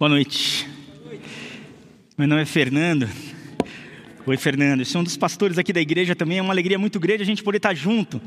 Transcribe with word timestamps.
Boa 0.00 0.08
noite. 0.08 0.66
Meu 2.16 2.26
nome 2.26 2.40
é 2.40 2.46
Fernando. 2.46 3.06
Oi, 4.26 4.36
Fernando. 4.38 4.80
Eu 4.80 4.86
sou 4.86 5.02
um 5.02 5.04
dos 5.04 5.18
pastores 5.18 5.58
aqui 5.58 5.74
da 5.74 5.80
igreja 5.82 6.16
também. 6.16 6.38
É 6.38 6.42
uma 6.42 6.54
alegria 6.54 6.78
muito 6.78 6.98
grande 6.98 7.22
a 7.22 7.26
gente 7.26 7.42
poder 7.42 7.58
estar 7.58 7.74
junto, 7.74 8.18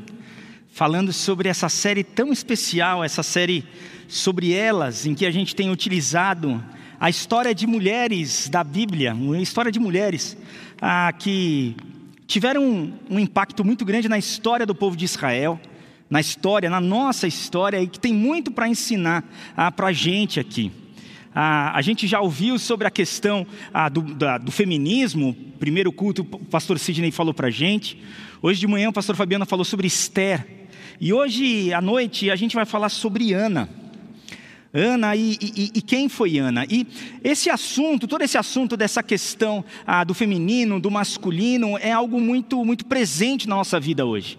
falando 0.68 1.12
sobre 1.12 1.48
essa 1.48 1.68
série 1.68 2.04
tão 2.04 2.32
especial, 2.32 3.02
essa 3.02 3.24
série 3.24 3.64
sobre 4.06 4.52
elas, 4.52 5.04
em 5.04 5.16
que 5.16 5.26
a 5.26 5.32
gente 5.32 5.56
tem 5.56 5.68
utilizado 5.68 6.62
a 7.00 7.10
história 7.10 7.52
de 7.52 7.66
mulheres 7.66 8.48
da 8.48 8.62
Bíblia, 8.62 9.12
uma 9.12 9.40
história 9.40 9.72
de 9.72 9.80
mulheres 9.80 10.36
ah, 10.80 11.12
que 11.12 11.74
tiveram 12.28 12.62
um, 12.62 12.92
um 13.10 13.18
impacto 13.18 13.64
muito 13.64 13.84
grande 13.84 14.08
na 14.08 14.16
história 14.16 14.64
do 14.64 14.76
povo 14.76 14.96
de 14.96 15.06
Israel, 15.06 15.60
na 16.08 16.20
história, 16.20 16.70
na 16.70 16.80
nossa 16.80 17.26
história, 17.26 17.82
e 17.82 17.88
que 17.88 17.98
tem 17.98 18.14
muito 18.14 18.52
para 18.52 18.68
ensinar 18.68 19.24
ah, 19.56 19.72
para 19.72 19.88
a 19.88 19.92
gente 19.92 20.38
aqui. 20.38 20.70
Ah, 21.34 21.76
a 21.76 21.82
gente 21.82 22.06
já 22.06 22.20
ouviu 22.20 22.58
sobre 22.58 22.86
a 22.86 22.90
questão 22.90 23.44
do, 23.90 24.02
da, 24.02 24.38
do, 24.38 24.52
feminismo, 24.52 25.34
primeiro 25.58 25.92
culto 25.92 26.22
o 26.22 26.38
pastor 26.44 26.78
Sidney 26.78 27.10
falou 27.10 27.34
para 27.34 27.48
a 27.48 27.50
gente. 27.50 28.00
Hoje 28.40 28.60
de 28.60 28.66
manhã 28.68 28.88
o 28.88 28.92
pastor 28.92 29.16
Fabiano 29.16 29.44
falou 29.44 29.64
sobre 29.64 29.86
Esther. 29.88 30.46
E 31.00 31.12
hoje 31.12 31.72
à 31.72 31.80
noite 31.80 32.30
a 32.30 32.36
gente 32.36 32.54
vai 32.54 32.64
falar 32.64 32.88
sobre 32.88 33.32
Ana. 33.32 33.68
Ana 34.72 35.14
e, 35.16 35.36
e, 35.40 35.70
e, 35.74 35.82
quem 35.82 36.08
foi 36.08 36.38
Ana? 36.38 36.66
E 36.68 36.86
esse 37.22 37.48
assunto, 37.48 38.08
todo 38.08 38.22
esse 38.22 38.36
assunto 38.36 38.76
dessa 38.76 39.02
questão 39.02 39.64
ah, 39.86 40.02
do 40.02 40.14
feminino, 40.14 40.80
do 40.80 40.90
masculino, 40.90 41.78
é 41.78 41.92
algo 41.92 42.20
muito, 42.20 42.64
muito 42.64 42.84
presente 42.84 43.48
na 43.48 43.54
nossa 43.54 43.78
vida 43.78 44.04
hoje. 44.04 44.36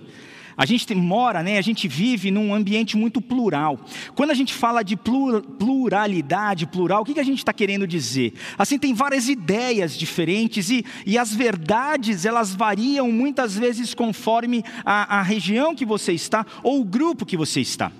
A 0.57 0.65
gente 0.65 0.93
mora, 0.95 1.43
né, 1.43 1.57
a 1.57 1.61
gente 1.61 1.87
vive 1.87 2.31
num 2.31 2.53
ambiente 2.53 2.95
muito 2.95 3.19
plural. 3.19 3.79
Quando 4.15 4.31
a 4.31 4.33
gente 4.33 4.53
fala 4.53 4.83
de 4.83 4.95
pluralidade, 4.95 6.65
plural, 6.65 7.01
o 7.01 7.05
que 7.05 7.19
a 7.19 7.23
gente 7.23 7.39
está 7.39 7.51
querendo 7.51 7.85
dizer? 7.85 8.33
Assim, 8.57 8.77
tem 8.77 8.93
várias 8.93 9.27
ideias 9.27 9.97
diferentes 9.97 10.69
e, 10.69 10.85
e 11.05 11.17
as 11.17 11.33
verdades, 11.33 12.25
elas 12.25 12.55
variam 12.55 13.11
muitas 13.11 13.57
vezes 13.57 13.93
conforme 13.93 14.63
a, 14.85 15.19
a 15.19 15.21
região 15.21 15.75
que 15.75 15.85
você 15.85 16.13
está 16.13 16.45
ou 16.63 16.79
o 16.79 16.85
grupo 16.85 17.25
que 17.25 17.35
você 17.35 17.59
está. 17.59 17.91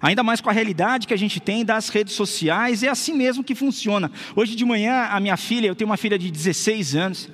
Ainda 0.00 0.22
mais 0.22 0.40
com 0.40 0.48
a 0.48 0.52
realidade 0.52 1.06
que 1.06 1.14
a 1.14 1.18
gente 1.18 1.40
tem 1.40 1.64
das 1.64 1.88
redes 1.88 2.14
sociais, 2.14 2.82
é 2.82 2.88
assim 2.88 3.12
mesmo 3.14 3.42
que 3.42 3.54
funciona. 3.54 4.10
Hoje 4.36 4.54
de 4.54 4.64
manhã, 4.64 5.08
a 5.10 5.18
minha 5.18 5.36
filha, 5.36 5.66
eu 5.66 5.74
tenho 5.74 5.90
uma 5.90 5.96
filha 5.96 6.18
de 6.18 6.30
16 6.30 6.94
anos, 6.94 7.28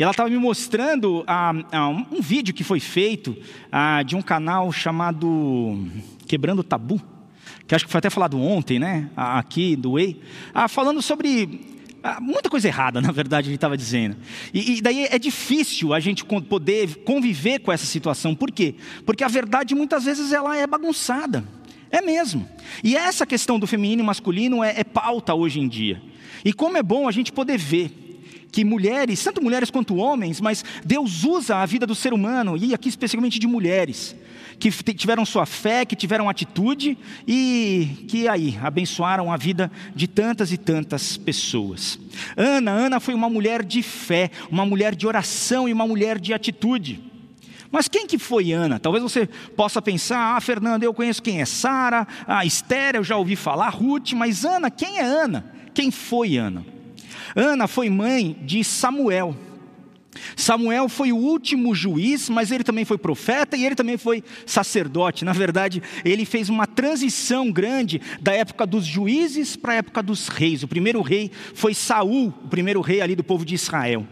e 0.00 0.02
ela 0.02 0.12
estava 0.12 0.30
me 0.30 0.38
mostrando 0.38 1.22
ah, 1.26 1.52
ah, 1.70 1.88
um 1.88 2.22
vídeo 2.22 2.54
que 2.54 2.64
foi 2.64 2.80
feito 2.80 3.36
ah, 3.70 4.02
de 4.02 4.16
um 4.16 4.22
canal 4.22 4.72
chamado 4.72 5.78
Quebrando 6.26 6.64
Tabu, 6.64 6.98
que 7.66 7.74
acho 7.74 7.84
que 7.84 7.92
foi 7.92 7.98
até 7.98 8.08
falado 8.08 8.40
ontem, 8.40 8.78
né? 8.78 9.10
Aqui 9.14 9.76
do 9.76 9.92
Way, 9.92 10.18
ah, 10.54 10.68
falando 10.68 11.02
sobre 11.02 11.60
ah, 12.02 12.18
muita 12.18 12.48
coisa 12.48 12.66
errada, 12.66 12.98
na 13.02 13.12
verdade, 13.12 13.48
ele 13.48 13.56
estava 13.56 13.76
dizendo. 13.76 14.16
E, 14.54 14.78
e, 14.78 14.80
daí 14.80 15.04
é 15.04 15.18
difícil 15.18 15.92
a 15.92 16.00
gente 16.00 16.24
poder 16.24 17.04
conviver 17.04 17.58
com 17.58 17.70
essa 17.70 17.84
situação. 17.84 18.34
Por 18.34 18.50
quê? 18.50 18.76
Porque 19.04 19.22
a 19.22 19.28
verdade 19.28 19.74
muitas 19.74 20.06
vezes 20.06 20.32
ela 20.32 20.56
é 20.56 20.66
bagunçada. 20.66 21.44
É 21.90 22.00
mesmo. 22.00 22.48
E 22.82 22.96
essa 22.96 23.26
questão 23.26 23.58
do 23.58 23.66
feminino 23.66 24.02
e 24.02 24.06
masculino 24.06 24.64
é, 24.64 24.80
é 24.80 24.84
pauta 24.84 25.34
hoje 25.34 25.60
em 25.60 25.68
dia. 25.68 26.00
E 26.42 26.54
como 26.54 26.78
é 26.78 26.82
bom 26.82 27.06
a 27.06 27.12
gente 27.12 27.30
poder 27.30 27.58
ver 27.58 27.99
que 28.50 28.64
mulheres, 28.64 29.22
tanto 29.22 29.42
mulheres 29.42 29.70
quanto 29.70 29.96
homens, 29.96 30.40
mas 30.40 30.64
Deus 30.84 31.24
usa 31.24 31.56
a 31.56 31.66
vida 31.66 31.86
do 31.86 31.94
ser 31.94 32.12
humano, 32.12 32.56
e 32.56 32.74
aqui 32.74 32.88
especialmente 32.88 33.38
de 33.38 33.46
mulheres, 33.46 34.16
que 34.58 34.70
tiveram 34.92 35.24
sua 35.24 35.46
fé, 35.46 35.86
que 35.86 35.96
tiveram 35.96 36.28
atitude 36.28 36.98
e 37.26 38.04
que 38.08 38.28
aí 38.28 38.58
abençoaram 38.62 39.32
a 39.32 39.36
vida 39.36 39.72
de 39.94 40.06
tantas 40.06 40.52
e 40.52 40.58
tantas 40.58 41.16
pessoas. 41.16 41.98
Ana, 42.36 42.70
Ana 42.70 43.00
foi 43.00 43.14
uma 43.14 43.30
mulher 43.30 43.64
de 43.64 43.82
fé, 43.82 44.30
uma 44.50 44.66
mulher 44.66 44.94
de 44.94 45.06
oração 45.06 45.66
e 45.66 45.72
uma 45.72 45.86
mulher 45.86 46.18
de 46.18 46.34
atitude. 46.34 47.02
Mas 47.72 47.88
quem 47.88 48.06
que 48.06 48.18
foi 48.18 48.52
Ana? 48.52 48.78
Talvez 48.78 49.02
você 49.02 49.26
possa 49.56 49.80
pensar, 49.80 50.36
ah, 50.36 50.40
Fernando, 50.40 50.82
eu 50.82 50.92
conheço 50.92 51.22
quem 51.22 51.40
é 51.40 51.46
Sara, 51.46 52.06
a 52.26 52.44
Esther, 52.44 52.96
eu 52.96 53.04
já 53.04 53.16
ouvi 53.16 53.36
falar, 53.36 53.70
Ruth, 53.70 54.12
mas 54.12 54.44
Ana, 54.44 54.70
quem 54.70 54.98
é 54.98 55.04
Ana? 55.04 55.44
Quem 55.72 55.90
foi 55.90 56.36
Ana? 56.36 56.64
Ana 57.34 57.66
foi 57.66 57.88
mãe 57.88 58.36
de 58.42 58.62
Samuel. 58.64 59.36
Samuel 60.36 60.88
foi 60.88 61.12
o 61.12 61.16
último 61.16 61.74
juiz, 61.74 62.28
mas 62.28 62.50
ele 62.50 62.64
também 62.64 62.84
foi 62.84 62.98
profeta 62.98 63.56
e 63.56 63.64
ele 63.64 63.74
também 63.74 63.96
foi 63.96 64.24
sacerdote. 64.44 65.24
Na 65.24 65.32
verdade, 65.32 65.82
ele 66.04 66.24
fez 66.24 66.48
uma 66.48 66.66
transição 66.66 67.50
grande 67.50 68.00
da 68.20 68.32
época 68.32 68.66
dos 68.66 68.84
juízes 68.84 69.56
para 69.56 69.74
a 69.74 69.76
época 69.76 70.02
dos 70.02 70.28
reis. 70.28 70.62
O 70.62 70.68
primeiro 70.68 71.00
rei 71.00 71.30
foi 71.54 71.74
Saul, 71.74 72.28
o 72.44 72.48
primeiro 72.48 72.80
rei 72.80 73.00
ali 73.00 73.14
do 73.14 73.24
povo 73.24 73.44
de 73.44 73.54
Israel. 73.54 74.06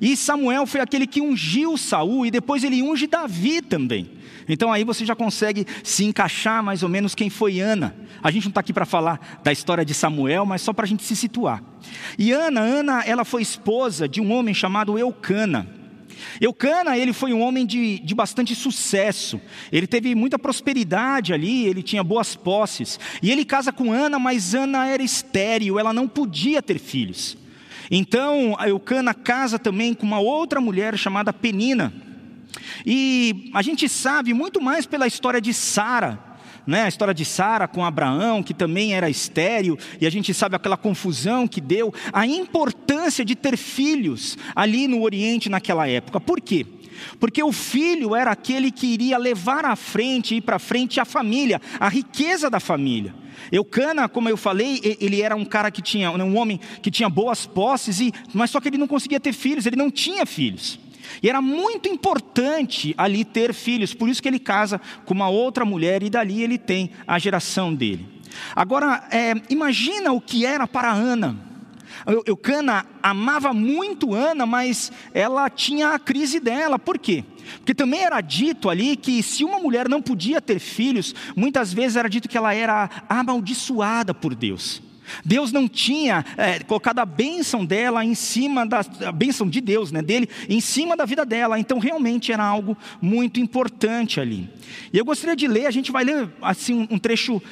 E 0.00 0.16
Samuel 0.16 0.66
foi 0.66 0.80
aquele 0.80 1.06
que 1.06 1.20
ungiu 1.20 1.76
Saul 1.76 2.26
e 2.26 2.30
depois 2.30 2.64
ele 2.64 2.82
unge 2.82 3.06
Davi 3.06 3.62
também. 3.62 4.10
Então 4.48 4.72
aí 4.72 4.84
você 4.84 5.04
já 5.04 5.14
consegue 5.14 5.66
se 5.82 6.04
encaixar 6.04 6.62
mais 6.62 6.82
ou 6.82 6.88
menos 6.88 7.14
quem 7.14 7.28
foi 7.30 7.60
Ana. 7.60 7.96
A 8.22 8.30
gente 8.30 8.44
não 8.44 8.50
está 8.50 8.60
aqui 8.60 8.72
para 8.72 8.86
falar 8.86 9.40
da 9.42 9.52
história 9.52 9.84
de 9.84 9.94
Samuel, 9.94 10.46
mas 10.46 10.62
só 10.62 10.72
para 10.72 10.84
a 10.84 10.88
gente 10.88 11.02
se 11.02 11.16
situar. 11.16 11.62
E 12.18 12.32
Ana, 12.32 12.60
Ana, 12.60 13.02
ela 13.04 13.24
foi 13.24 13.42
esposa 13.42 14.08
de 14.08 14.20
um 14.20 14.32
homem 14.32 14.54
chamado 14.54 14.98
Eucana. 14.98 15.68
Eucana, 16.40 16.96
ele 16.96 17.12
foi 17.12 17.32
um 17.32 17.40
homem 17.40 17.66
de, 17.66 17.98
de 17.98 18.14
bastante 18.14 18.54
sucesso, 18.54 19.40
ele 19.70 19.86
teve 19.86 20.14
muita 20.14 20.38
prosperidade 20.38 21.32
ali, 21.32 21.66
ele 21.66 21.82
tinha 21.82 22.02
boas 22.02 22.34
posses, 22.34 22.98
e 23.22 23.30
ele 23.30 23.44
casa 23.44 23.72
com 23.72 23.92
Ana, 23.92 24.18
mas 24.18 24.54
Ana 24.54 24.86
era 24.86 25.02
estéril, 25.02 25.78
ela 25.78 25.92
não 25.92 26.08
podia 26.08 26.62
ter 26.62 26.78
filhos. 26.78 27.36
Então, 27.90 28.56
Eucana 28.66 29.14
casa 29.14 29.58
também 29.58 29.94
com 29.94 30.06
uma 30.06 30.18
outra 30.18 30.60
mulher 30.60 30.96
chamada 30.98 31.32
Penina, 31.32 31.92
e 32.84 33.50
a 33.54 33.62
gente 33.62 33.88
sabe 33.88 34.32
muito 34.32 34.60
mais 34.60 34.86
pela 34.86 35.06
história 35.06 35.40
de 35.40 35.52
Sara, 35.52 36.18
né, 36.66 36.82
a 36.82 36.88
história 36.88 37.14
de 37.14 37.24
Sara 37.24 37.68
com 37.68 37.84
Abraão, 37.84 38.42
que 38.42 38.52
também 38.52 38.94
era 38.94 39.08
estéril, 39.08 39.78
e 40.00 40.06
a 40.06 40.10
gente 40.10 40.34
sabe 40.34 40.56
aquela 40.56 40.76
confusão 40.76 41.46
que 41.46 41.60
deu, 41.60 41.94
a 42.12 42.26
importância 42.26 43.24
de 43.24 43.36
ter 43.36 43.56
filhos 43.56 44.36
ali 44.54 44.88
no 44.88 45.02
Oriente 45.02 45.48
naquela 45.48 45.88
época. 45.88 46.20
Por 46.20 46.40
quê? 46.40 46.66
Porque 47.20 47.42
o 47.42 47.52
filho 47.52 48.16
era 48.16 48.30
aquele 48.30 48.70
que 48.70 48.86
iria 48.86 49.18
levar 49.18 49.64
à 49.64 49.76
frente, 49.76 50.34
ir 50.34 50.40
para 50.40 50.58
frente 50.58 50.98
a 50.98 51.04
família, 51.04 51.60
a 51.78 51.88
riqueza 51.88 52.50
da 52.50 52.58
família. 52.58 53.14
Eucana, 53.52 54.08
como 54.08 54.28
eu 54.28 54.36
falei, 54.36 54.80
ele 55.00 55.20
era 55.22 55.36
um 55.36 55.44
cara 55.44 55.70
que 55.70 55.82
tinha, 55.82 56.10
um 56.10 56.36
homem 56.36 56.58
que 56.82 56.90
tinha 56.90 57.08
boas 57.08 57.46
posses, 57.46 58.00
e, 58.00 58.12
mas 58.32 58.50
só 58.50 58.60
que 58.60 58.68
ele 58.68 58.78
não 58.78 58.88
conseguia 58.88 59.20
ter 59.20 59.32
filhos, 59.32 59.66
ele 59.66 59.76
não 59.76 59.90
tinha 59.90 60.26
filhos. 60.26 60.80
E 61.22 61.28
era 61.28 61.40
muito 61.40 61.88
importante 61.88 62.94
ali 62.96 63.24
ter 63.24 63.52
filhos, 63.54 63.94
por 63.94 64.08
isso 64.08 64.22
que 64.22 64.28
ele 64.28 64.38
casa 64.38 64.80
com 65.04 65.14
uma 65.14 65.28
outra 65.28 65.64
mulher 65.64 66.02
e 66.02 66.10
dali 66.10 66.42
ele 66.42 66.58
tem 66.58 66.90
a 67.06 67.18
geração 67.18 67.74
dele. 67.74 68.06
Agora, 68.54 69.06
é, 69.10 69.34
imagina 69.48 70.12
o 70.12 70.20
que 70.20 70.44
era 70.44 70.66
para 70.66 70.92
Ana. 70.92 71.46
Eucana 72.26 72.86
amava 73.02 73.52
muito 73.52 74.14
Ana, 74.14 74.46
mas 74.46 74.92
ela 75.12 75.48
tinha 75.48 75.90
a 75.90 75.98
crise 75.98 76.38
dela. 76.38 76.78
Por 76.78 76.98
quê? 76.98 77.24
Porque 77.58 77.74
também 77.74 78.00
era 78.00 78.20
dito 78.20 78.68
ali 78.68 78.96
que 78.96 79.22
se 79.22 79.44
uma 79.44 79.58
mulher 79.58 79.88
não 79.88 80.02
podia 80.02 80.40
ter 80.40 80.58
filhos, 80.58 81.14
muitas 81.34 81.72
vezes 81.72 81.96
era 81.96 82.08
dito 82.08 82.28
que 82.28 82.36
ela 82.36 82.54
era 82.54 82.88
amaldiçoada 83.08 84.12
por 84.14 84.34
Deus. 84.34 84.82
Deus 85.24 85.52
não 85.52 85.68
tinha 85.68 86.24
é, 86.36 86.58
colocado 86.60 86.98
a 86.98 87.04
bênção 87.04 87.64
dela 87.64 88.04
em 88.04 88.14
cima 88.14 88.66
da 88.66 88.80
a 89.04 89.12
bênção 89.12 89.48
de 89.48 89.60
Deus, 89.60 89.90
né, 89.92 90.02
dele, 90.02 90.28
em 90.48 90.60
cima 90.60 90.96
da 90.96 91.04
vida 91.04 91.24
dela. 91.24 91.58
Então 91.58 91.78
realmente 91.78 92.32
era 92.32 92.44
algo 92.44 92.76
muito 93.00 93.40
importante 93.40 94.20
ali. 94.20 94.48
E 94.92 94.98
eu 94.98 95.04
gostaria 95.04 95.36
de 95.36 95.46
ler, 95.46 95.66
a 95.66 95.70
gente 95.70 95.90
vai 95.92 96.04
ler 96.04 96.28
assim 96.42 96.86
um, 96.90 96.98
trecho 96.98 97.42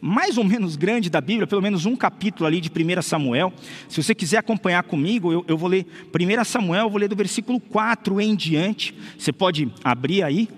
mais 0.00 0.38
ou 0.38 0.44
menos 0.44 0.76
grande 0.76 1.10
da 1.10 1.20
Bíblia, 1.20 1.46
pelo 1.46 1.62
menos 1.62 1.86
um 1.86 1.96
capítulo 1.96 2.46
ali 2.46 2.60
de 2.60 2.70
1 2.70 3.02
Samuel. 3.02 3.52
Se 3.88 4.02
você 4.02 4.14
quiser 4.14 4.38
acompanhar 4.38 4.82
comigo, 4.84 5.32
eu, 5.32 5.44
eu 5.48 5.58
vou 5.58 5.68
ler 5.68 5.86
1 6.14 6.44
Samuel, 6.44 6.84
eu 6.84 6.90
vou 6.90 7.00
ler 7.00 7.08
do 7.08 7.16
versículo 7.16 7.58
4 7.60 8.20
em 8.20 8.34
diante. 8.34 8.94
Você 9.18 9.32
pode 9.32 9.70
abrir 9.82 10.22
aí 10.22 10.48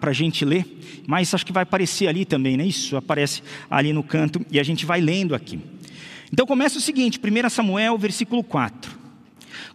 para 0.00 0.10
a 0.10 0.14
gente 0.14 0.44
ler, 0.46 0.64
mas 1.06 1.34
acho 1.34 1.44
que 1.44 1.52
vai 1.52 1.64
aparecer 1.64 2.08
ali 2.08 2.24
também, 2.24 2.56
né? 2.56 2.64
Isso 2.66 2.96
aparece 2.96 3.42
ali 3.70 3.92
no 3.92 4.02
canto 4.02 4.44
e 4.50 4.58
a 4.58 4.62
gente 4.62 4.86
vai 4.86 5.00
lendo 5.00 5.34
aqui. 5.34 5.60
Então 6.32 6.46
começa 6.46 6.78
o 6.78 6.80
seguinte, 6.80 7.20
1 7.22 7.50
Samuel, 7.50 7.98
versículo 7.98 8.42
4. 8.42 8.98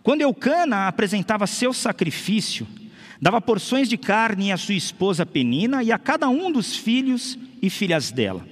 Quando 0.01 0.21
Eucana 0.21 0.87
apresentava 0.87 1.45
seu 1.45 1.73
sacrifício, 1.73 2.67
dava 3.21 3.39
porções 3.39 3.87
de 3.87 3.97
carne 3.97 4.51
à 4.51 4.57
sua 4.57 4.73
esposa 4.73 5.27
Penina 5.27 5.83
e 5.83 5.91
a 5.91 5.99
cada 5.99 6.27
um 6.27 6.51
dos 6.51 6.75
filhos 6.75 7.37
e 7.61 7.69
filhas 7.69 8.11
dela. 8.11 8.43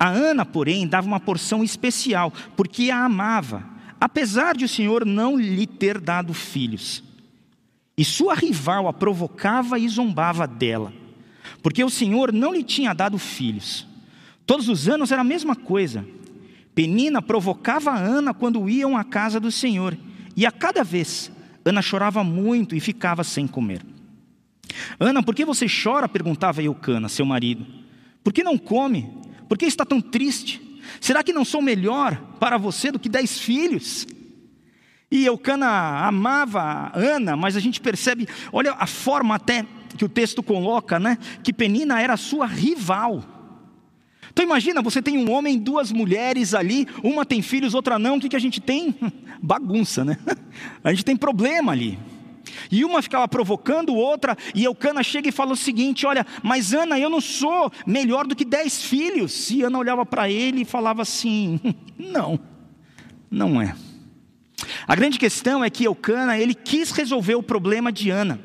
A 0.00 0.08
Ana, 0.08 0.44
porém, 0.44 0.86
dava 0.86 1.06
uma 1.06 1.20
porção 1.20 1.62
especial, 1.62 2.32
porque 2.56 2.90
a 2.90 3.04
amava, 3.04 3.64
apesar 4.00 4.56
de 4.56 4.64
o 4.64 4.68
Senhor 4.68 5.06
não 5.06 5.36
lhe 5.36 5.66
ter 5.66 6.00
dado 6.00 6.34
filhos. 6.34 7.07
E 7.98 8.04
sua 8.04 8.34
rival 8.34 8.86
a 8.86 8.92
provocava 8.92 9.76
e 9.76 9.88
zombava 9.88 10.46
dela, 10.46 10.92
porque 11.60 11.82
o 11.82 11.90
Senhor 11.90 12.32
não 12.32 12.54
lhe 12.54 12.62
tinha 12.62 12.94
dado 12.94 13.18
filhos. 13.18 13.84
Todos 14.46 14.68
os 14.68 14.88
anos 14.88 15.10
era 15.10 15.22
a 15.22 15.24
mesma 15.24 15.56
coisa. 15.56 16.06
Penina 16.76 17.20
provocava 17.20 17.90
Ana 17.90 18.32
quando 18.32 18.70
iam 18.70 18.96
à 18.96 19.02
casa 19.02 19.40
do 19.40 19.50
Senhor, 19.50 19.98
e 20.36 20.46
a 20.46 20.52
cada 20.52 20.84
vez 20.84 21.32
Ana 21.64 21.82
chorava 21.82 22.22
muito 22.22 22.76
e 22.76 22.80
ficava 22.80 23.24
sem 23.24 23.48
comer. 23.48 23.84
Ana, 25.00 25.20
por 25.20 25.34
que 25.34 25.44
você 25.44 25.66
chora? 25.66 26.08
perguntava 26.08 26.62
Eucana, 26.62 27.08
seu 27.08 27.26
marido. 27.26 27.66
Por 28.22 28.32
que 28.32 28.44
não 28.44 28.56
come? 28.56 29.12
Por 29.48 29.58
que 29.58 29.66
está 29.66 29.84
tão 29.84 30.00
triste? 30.00 30.62
Será 31.00 31.24
que 31.24 31.32
não 31.32 31.44
sou 31.44 31.60
melhor 31.60 32.16
para 32.38 32.56
você 32.56 32.92
do 32.92 32.98
que 32.98 33.08
dez 33.08 33.40
filhos? 33.40 34.06
E 35.10 35.24
Eucana 35.24 36.06
amava 36.06 36.92
Ana, 36.94 37.34
mas 37.34 37.56
a 37.56 37.60
gente 37.60 37.80
percebe, 37.80 38.28
olha 38.52 38.72
a 38.72 38.86
forma 38.86 39.34
até 39.34 39.64
que 39.96 40.04
o 40.04 40.08
texto 40.08 40.42
coloca, 40.42 41.00
né? 41.00 41.16
Que 41.42 41.52
Penina 41.52 42.00
era 42.00 42.16
sua 42.16 42.46
rival. 42.46 43.24
Então 44.30 44.44
imagina, 44.44 44.82
você 44.82 45.00
tem 45.00 45.18
um 45.18 45.32
homem, 45.32 45.58
duas 45.58 45.90
mulheres 45.90 46.54
ali, 46.54 46.86
uma 47.02 47.24
tem 47.24 47.42
filhos, 47.42 47.74
outra 47.74 47.98
não, 47.98 48.16
o 48.16 48.20
que, 48.20 48.28
que 48.28 48.36
a 48.36 48.40
gente 48.40 48.60
tem? 48.60 48.94
Bagunça, 49.42 50.04
né? 50.04 50.18
A 50.82 50.90
gente 50.90 51.04
tem 51.04 51.16
problema 51.16 51.72
ali. 51.72 51.98
E 52.70 52.84
uma 52.84 53.00
ficava 53.00 53.26
provocando 53.28 53.94
outra, 53.94 54.36
e 54.54 54.64
Eucana 54.64 55.02
chega 55.02 55.28
e 55.28 55.32
fala 55.32 55.52
o 55.52 55.56
seguinte: 55.56 56.06
Olha, 56.06 56.26
mas 56.42 56.74
Ana, 56.74 56.98
eu 56.98 57.08
não 57.08 57.20
sou 57.20 57.70
melhor 57.86 58.26
do 58.26 58.34
que 58.34 58.44
dez 58.44 58.82
filhos. 58.82 59.50
E 59.50 59.62
Ana 59.62 59.78
olhava 59.78 60.04
para 60.04 60.28
ele 60.30 60.62
e 60.62 60.64
falava 60.64 61.02
assim: 61.02 61.60
Não, 61.98 62.38
não 63.30 63.60
é. 63.60 63.74
A 64.88 64.96
grande 64.96 65.18
questão 65.18 65.62
é 65.62 65.68
que 65.68 65.84
Eucana, 65.84 66.38
ele 66.38 66.54
quis 66.54 66.90
resolver 66.92 67.34
o 67.34 67.42
problema 67.42 67.92
de 67.92 68.08
Ana, 68.08 68.40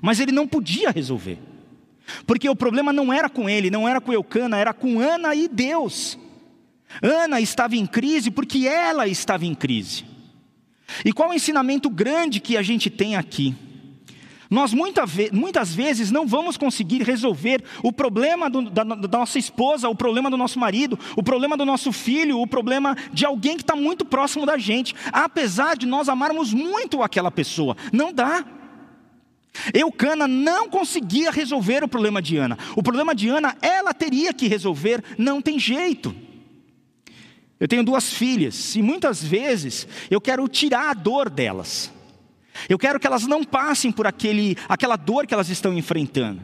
mas 0.00 0.18
ele 0.18 0.32
não 0.32 0.48
podia 0.48 0.90
resolver. 0.90 1.38
Porque 2.26 2.48
o 2.48 2.56
problema 2.56 2.92
não 2.92 3.12
era 3.12 3.30
com 3.30 3.48
ele, 3.48 3.70
não 3.70 3.88
era 3.88 4.00
com 4.00 4.12
Eucana, 4.12 4.58
era 4.58 4.74
com 4.74 4.98
Ana 4.98 5.36
e 5.36 5.46
Deus. 5.46 6.18
Ana 7.00 7.40
estava 7.40 7.76
em 7.76 7.86
crise 7.86 8.28
porque 8.28 8.66
ela 8.66 9.06
estava 9.06 9.46
em 9.46 9.54
crise. 9.54 10.04
E 11.04 11.12
qual 11.12 11.30
o 11.30 11.34
ensinamento 11.34 11.88
grande 11.88 12.40
que 12.40 12.56
a 12.56 12.62
gente 12.62 12.90
tem 12.90 13.14
aqui? 13.14 13.54
Nós 14.52 14.74
muita 14.74 15.06
ve 15.06 15.30
muitas 15.32 15.74
vezes 15.74 16.10
não 16.10 16.26
vamos 16.26 16.58
conseguir 16.58 17.00
resolver 17.02 17.64
o 17.82 17.90
problema 17.90 18.50
do, 18.50 18.68
da, 18.68 18.84
da, 18.84 19.18
nossa 19.18 19.38
esposa, 19.38 19.88
o 19.88 19.94
problema 19.94 20.28
do 20.28 20.36
nosso 20.36 20.58
marido, 20.58 20.98
o 21.16 21.22
problema 21.22 21.56
do 21.56 21.64
nosso 21.64 21.90
filho, 21.90 22.38
o 22.38 22.46
problema 22.46 22.94
de 23.14 23.24
alguém 23.24 23.56
que 23.56 23.62
está 23.62 23.74
muito 23.74 24.04
próximo 24.04 24.44
da 24.44 24.58
gente, 24.58 24.94
apesar 25.10 25.74
de 25.74 25.86
nós 25.86 26.06
amarmos 26.06 26.52
muito 26.52 27.02
aquela 27.02 27.30
pessoa. 27.30 27.78
Não 27.90 28.12
dá. 28.12 28.44
Eucana 29.72 30.28
não 30.28 30.68
conseguia 30.68 31.30
resolver 31.30 31.82
o 31.82 31.88
problema 31.88 32.20
de 32.20 32.36
Ana. 32.36 32.58
O 32.76 32.82
problema 32.82 33.14
de 33.14 33.30
Ana, 33.30 33.56
ela 33.62 33.94
teria 33.94 34.34
que 34.34 34.48
resolver, 34.48 35.02
não 35.16 35.40
tem 35.40 35.58
jeito. 35.58 36.14
Eu 37.58 37.66
tenho 37.66 37.82
duas 37.82 38.12
filhas 38.12 38.76
e 38.76 38.82
muitas 38.82 39.24
vezes 39.24 39.88
eu 40.10 40.20
quero 40.20 40.46
tirar 40.46 40.90
a 40.90 40.94
dor 40.94 41.30
delas. 41.30 41.90
Eu 42.68 42.78
quero 42.78 43.00
que 43.00 43.06
elas 43.06 43.26
não 43.26 43.44
passem 43.44 43.90
por 43.90 44.06
aquele, 44.06 44.56
aquela 44.68 44.96
dor 44.96 45.26
que 45.26 45.34
elas 45.34 45.48
estão 45.48 45.72
enfrentando. 45.72 46.40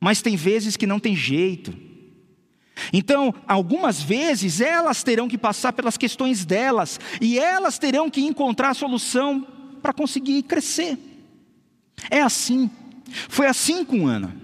Mas 0.00 0.22
tem 0.22 0.36
vezes 0.36 0.76
que 0.76 0.86
não 0.86 0.98
tem 0.98 1.14
jeito. 1.14 1.74
Então, 2.92 3.34
algumas 3.46 4.02
vezes 4.02 4.60
elas 4.60 5.02
terão 5.02 5.28
que 5.28 5.38
passar 5.38 5.72
pelas 5.72 5.96
questões 5.96 6.44
delas 6.44 7.00
e 7.20 7.38
elas 7.38 7.78
terão 7.78 8.10
que 8.10 8.20
encontrar 8.20 8.70
a 8.70 8.74
solução 8.74 9.46
para 9.82 9.92
conseguir 9.92 10.42
crescer. 10.42 10.98
É 12.10 12.20
assim. 12.20 12.70
Foi 13.28 13.46
assim 13.46 13.84
com 13.84 14.06
Ana. 14.06 14.34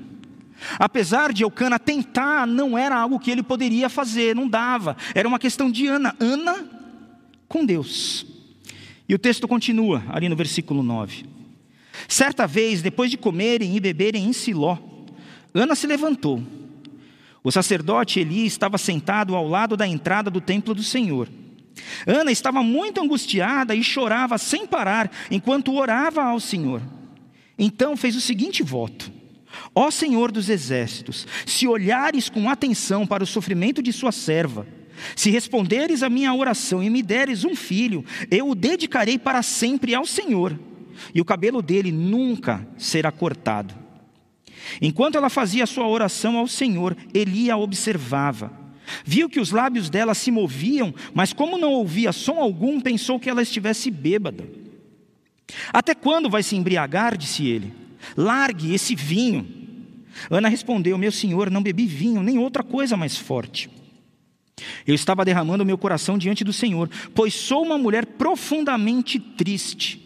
Apesar 0.78 1.32
de 1.32 1.42
Eucana 1.42 1.78
tentar, 1.78 2.46
não 2.46 2.78
era 2.78 2.96
algo 2.96 3.18
que 3.18 3.30
ele 3.30 3.42
poderia 3.42 3.88
fazer, 3.88 4.34
não 4.34 4.48
dava. 4.48 4.96
Era 5.14 5.28
uma 5.28 5.38
questão 5.38 5.70
de 5.70 5.86
Ana. 5.86 6.14
Ana 6.18 6.64
com 7.48 7.64
Deus. 7.64 8.31
E 9.08 9.14
o 9.14 9.18
texto 9.18 9.48
continua, 9.48 10.02
ali 10.08 10.28
no 10.28 10.36
versículo 10.36 10.82
9. 10.82 11.24
Certa 12.08 12.46
vez, 12.46 12.82
depois 12.82 13.10
de 13.10 13.16
comerem 13.16 13.76
e 13.76 13.80
beberem 13.80 14.24
em 14.24 14.32
Siló, 14.32 14.78
Ana 15.54 15.74
se 15.74 15.86
levantou. 15.86 16.42
O 17.44 17.50
sacerdote 17.50 18.20
Eli 18.20 18.46
estava 18.46 18.78
sentado 18.78 19.34
ao 19.34 19.46
lado 19.46 19.76
da 19.76 19.86
entrada 19.86 20.30
do 20.30 20.40
templo 20.40 20.74
do 20.74 20.82
Senhor. 20.82 21.28
Ana 22.06 22.30
estava 22.30 22.62
muito 22.62 23.00
angustiada 23.00 23.74
e 23.74 23.82
chorava 23.82 24.38
sem 24.38 24.66
parar 24.66 25.10
enquanto 25.30 25.74
orava 25.74 26.22
ao 26.22 26.38
Senhor. 26.38 26.80
Então 27.58 27.96
fez 27.96 28.14
o 28.16 28.20
seguinte 28.20 28.62
voto: 28.62 29.12
Ó 29.74 29.90
Senhor 29.90 30.30
dos 30.30 30.48
exércitos, 30.48 31.26
se 31.44 31.66
olhares 31.66 32.28
com 32.28 32.48
atenção 32.48 33.06
para 33.06 33.24
o 33.24 33.26
sofrimento 33.26 33.82
de 33.82 33.92
sua 33.92 34.12
serva, 34.12 34.66
se 35.16 35.30
responderes 35.30 36.02
à 36.02 36.08
minha 36.08 36.34
oração 36.34 36.82
e 36.82 36.90
me 36.90 37.02
deres 37.02 37.44
um 37.44 37.54
filho, 37.54 38.04
eu 38.30 38.48
o 38.50 38.54
dedicarei 38.54 39.18
para 39.18 39.42
sempre 39.42 39.94
ao 39.94 40.06
Senhor, 40.06 40.58
e 41.14 41.20
o 41.20 41.24
cabelo 41.24 41.62
dele 41.62 41.90
nunca 41.90 42.66
será 42.76 43.10
cortado. 43.10 43.74
Enquanto 44.80 45.16
ela 45.16 45.28
fazia 45.28 45.66
sua 45.66 45.86
oração 45.86 46.36
ao 46.36 46.46
Senhor, 46.46 46.96
Eli 47.12 47.50
a 47.50 47.56
observava. 47.56 48.52
Viu 49.04 49.28
que 49.28 49.40
os 49.40 49.50
lábios 49.50 49.88
dela 49.88 50.14
se 50.14 50.30
moviam, 50.30 50.94
mas 51.14 51.32
como 51.32 51.58
não 51.58 51.72
ouvia 51.72 52.12
som 52.12 52.38
algum, 52.38 52.80
pensou 52.80 53.18
que 53.18 53.30
ela 53.30 53.42
estivesse 53.42 53.90
bêbada. 53.90 54.44
Até 55.72 55.94
quando 55.94 56.30
vai 56.30 56.42
se 56.42 56.56
embriagar? 56.56 57.16
disse 57.16 57.46
ele. 57.46 57.72
Largue 58.16 58.74
esse 58.74 58.94
vinho. 58.94 59.46
Ana 60.30 60.48
respondeu: 60.48 60.98
Meu 60.98 61.12
senhor, 61.12 61.50
não 61.50 61.62
bebi 61.62 61.86
vinho, 61.86 62.22
nem 62.22 62.38
outra 62.38 62.62
coisa 62.62 62.96
mais 62.96 63.16
forte. 63.16 63.70
Eu 64.86 64.94
estava 64.94 65.24
derramando 65.24 65.64
meu 65.64 65.78
coração 65.78 66.18
diante 66.18 66.44
do 66.44 66.52
Senhor, 66.52 66.88
pois 67.14 67.34
sou 67.34 67.64
uma 67.64 67.78
mulher 67.78 68.06
profundamente 68.06 69.18
triste. 69.18 70.00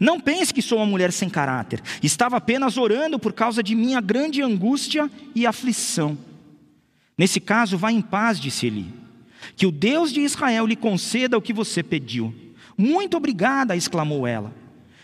Não 0.00 0.18
pense 0.18 0.52
que 0.52 0.62
sou 0.62 0.78
uma 0.78 0.86
mulher 0.86 1.12
sem 1.12 1.28
caráter. 1.28 1.82
Estava 2.02 2.36
apenas 2.36 2.76
orando 2.76 3.18
por 3.18 3.32
causa 3.32 3.62
de 3.62 3.74
minha 3.74 4.00
grande 4.00 4.42
angústia 4.42 5.10
e 5.34 5.46
aflição. 5.46 6.16
Nesse 7.16 7.38
caso, 7.38 7.76
vá 7.76 7.92
em 7.92 8.00
paz, 8.00 8.40
disse 8.40 8.66
Eli. 8.66 8.86
Que 9.56 9.66
o 9.66 9.72
Deus 9.72 10.12
de 10.12 10.20
Israel 10.20 10.66
lhe 10.66 10.76
conceda 10.76 11.36
o 11.36 11.42
que 11.42 11.52
você 11.52 11.82
pediu. 11.82 12.34
Muito 12.76 13.16
obrigada, 13.16 13.76
exclamou 13.76 14.26
ela. 14.26 14.52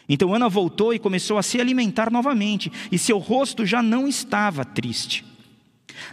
Então 0.08 0.34
Ana 0.34 0.48
voltou 0.48 0.92
e 0.92 0.98
começou 0.98 1.38
a 1.38 1.42
se 1.42 1.60
alimentar 1.60 2.10
novamente, 2.10 2.72
e 2.90 2.98
seu 2.98 3.18
rosto 3.18 3.64
já 3.64 3.80
não 3.80 4.08
estava 4.08 4.64
triste. 4.64 5.24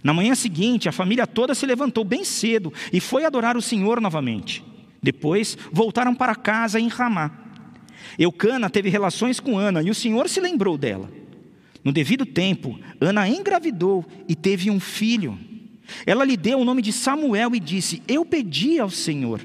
Na 0.04 0.14
manhã 0.14 0.36
seguinte, 0.36 0.88
a 0.88 0.92
família 0.92 1.28
toda 1.28 1.56
se 1.56 1.66
levantou 1.66 2.04
bem 2.04 2.24
cedo 2.24 2.74
e 2.92 3.00
foi 3.00 3.26
adorar 3.26 3.58
o 3.58 3.62
Senhor 3.62 4.00
novamente. 4.02 4.64
Depois, 5.02 5.58
voltaram 5.72 6.14
para 6.14 6.36
casa 6.36 6.80
em 6.80 6.88
Ramá. 6.88 7.32
Eucana 8.18 8.70
teve 8.70 8.90
relações 8.90 9.40
com 9.40 9.58
Ana 9.58 9.82
e 9.82 9.90
o 9.90 9.96
Senhor 9.96 10.28
se 10.30 10.40
lembrou 10.40 10.78
dela. 10.78 11.10
No 11.84 11.92
devido 11.92 12.26
tempo, 12.26 12.80
Ana 13.00 13.28
engravidou 13.28 14.06
e 14.28 14.36
teve 14.36 14.70
um 14.70 14.80
filho. 14.80 15.38
Ela 16.06 16.26
lhe 16.26 16.36
deu 16.36 16.60
o 16.60 16.66
nome 16.66 16.82
de 16.82 16.92
Samuel 16.92 17.56
e 17.56 17.60
disse: 17.60 18.02
Eu 18.08 18.26
pedi 18.26 18.80
ao 18.80 18.90
Senhor. 18.90 19.42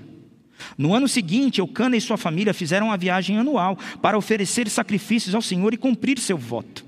No 0.77 0.95
ano 0.95 1.09
seguinte, 1.09 1.61
Eucana 1.61 1.97
e 1.97 2.01
sua 2.01 2.17
família 2.17 2.55
fizeram 2.55 2.87
uma 2.87 2.97
viagem 2.97 3.39
anual 3.39 3.77
para 4.01 4.17
oferecer 4.17 4.69
sacrifícios 4.69 5.35
ao 5.35 5.43
Senhor 5.43 5.75
e 5.75 5.77
cumprir 5.77 6.19
seu 6.19 6.39
voto. 6.39 6.85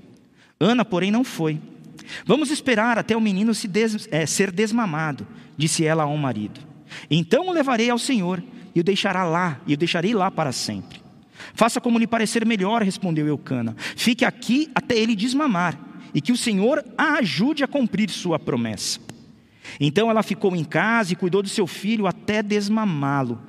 Ana, 0.59 0.85
porém, 0.85 1.11
não 1.11 1.23
foi. 1.23 1.59
Vamos 2.25 2.51
esperar 2.51 2.97
até 2.97 3.15
o 3.15 3.21
menino 3.21 3.53
se 3.53 3.67
des, 3.67 4.07
é, 4.11 4.25
ser 4.25 4.51
desmamado, 4.51 5.27
disse 5.57 5.85
ela 5.85 6.03
ao 6.03 6.17
marido. 6.17 6.59
Então 7.09 7.47
o 7.47 7.51
levarei 7.51 7.89
ao 7.89 7.99
Senhor 7.99 8.43
e 8.73 8.79
o 8.79 8.83
deixará 8.83 9.23
lá, 9.23 9.59
e 9.65 9.73
o 9.73 9.77
deixarei 9.77 10.13
lá 10.13 10.29
para 10.29 10.51
sempre. 10.51 10.99
Faça 11.53 11.79
como 11.79 11.99
lhe 11.99 12.07
parecer 12.07 12.45
melhor, 12.45 12.81
respondeu 12.81 13.27
Eucana. 13.27 13.75
Fique 13.77 14.25
aqui 14.25 14.69
até 14.75 14.97
ele 14.97 15.15
desmamar, 15.15 15.79
e 16.13 16.21
que 16.21 16.31
o 16.31 16.37
Senhor 16.37 16.83
a 16.97 17.13
ajude 17.15 17.63
a 17.63 17.67
cumprir 17.67 18.09
sua 18.09 18.37
promessa. 18.37 18.99
Então 19.79 20.09
ela 20.09 20.23
ficou 20.23 20.55
em 20.55 20.63
casa 20.63 21.13
e 21.13 21.15
cuidou 21.15 21.41
do 21.41 21.49
seu 21.49 21.65
filho 21.67 22.07
até 22.07 22.43
desmamá-lo. 22.43 23.41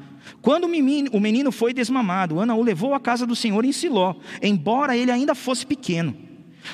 Quando 0.43 0.65
o 0.65 1.21
menino 1.21 1.53
foi 1.53 1.73
desmamado, 1.73 2.41
Ana 2.41 2.55
o 2.55 2.63
levou 2.63 2.95
à 2.95 3.01
casa 3.01 3.27
do 3.27 3.37
Senhor 3.37 3.65
em 3.65 3.73
Siló, 3.73 4.15
embora 4.43 4.97
ele 4.97 5.11
ainda 5.11 5.35
fosse 5.35 5.65
pequeno. 5.65 6.17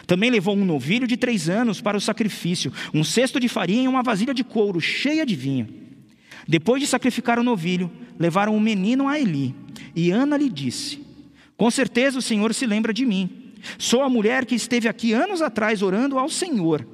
Também 0.07 0.31
levou 0.31 0.57
um 0.57 0.65
novilho 0.65 1.07
de 1.07 1.17
três 1.17 1.49
anos 1.49 1.81
para 1.81 1.97
o 1.97 2.01
sacrifício, 2.01 2.73
um 2.93 3.05
cesto 3.05 3.39
de 3.39 3.49
farinha 3.49 3.85
e 3.85 3.89
uma 3.89 4.03
vasilha 4.03 4.35
de 4.35 4.45
couro 4.45 4.81
cheia 4.81 5.25
de 5.25 5.35
vinho. 5.35 5.69
Depois 6.47 6.81
de 6.81 6.87
sacrificar 6.87 7.39
o 7.39 7.43
novilho, 7.43 7.91
levaram 8.19 8.57
o 8.57 8.61
menino 8.61 9.09
a 9.09 9.19
Eli. 9.19 9.55
E 9.95 10.11
Ana 10.11 10.37
lhe 10.37 10.49
disse: 10.49 11.01
Com 11.57 11.71
certeza 11.71 12.19
o 12.19 12.23
Senhor 12.23 12.53
se 12.55 12.67
lembra 12.67 12.93
de 12.93 13.05
mim. 13.05 13.31
Sou 13.79 14.03
a 14.03 14.09
mulher 14.09 14.45
que 14.45 14.55
esteve 14.55 14.89
aqui 14.89 15.13
anos 15.13 15.41
atrás 15.41 15.83
orando 15.83 16.19
ao 16.19 16.29
Senhor. 16.29 16.87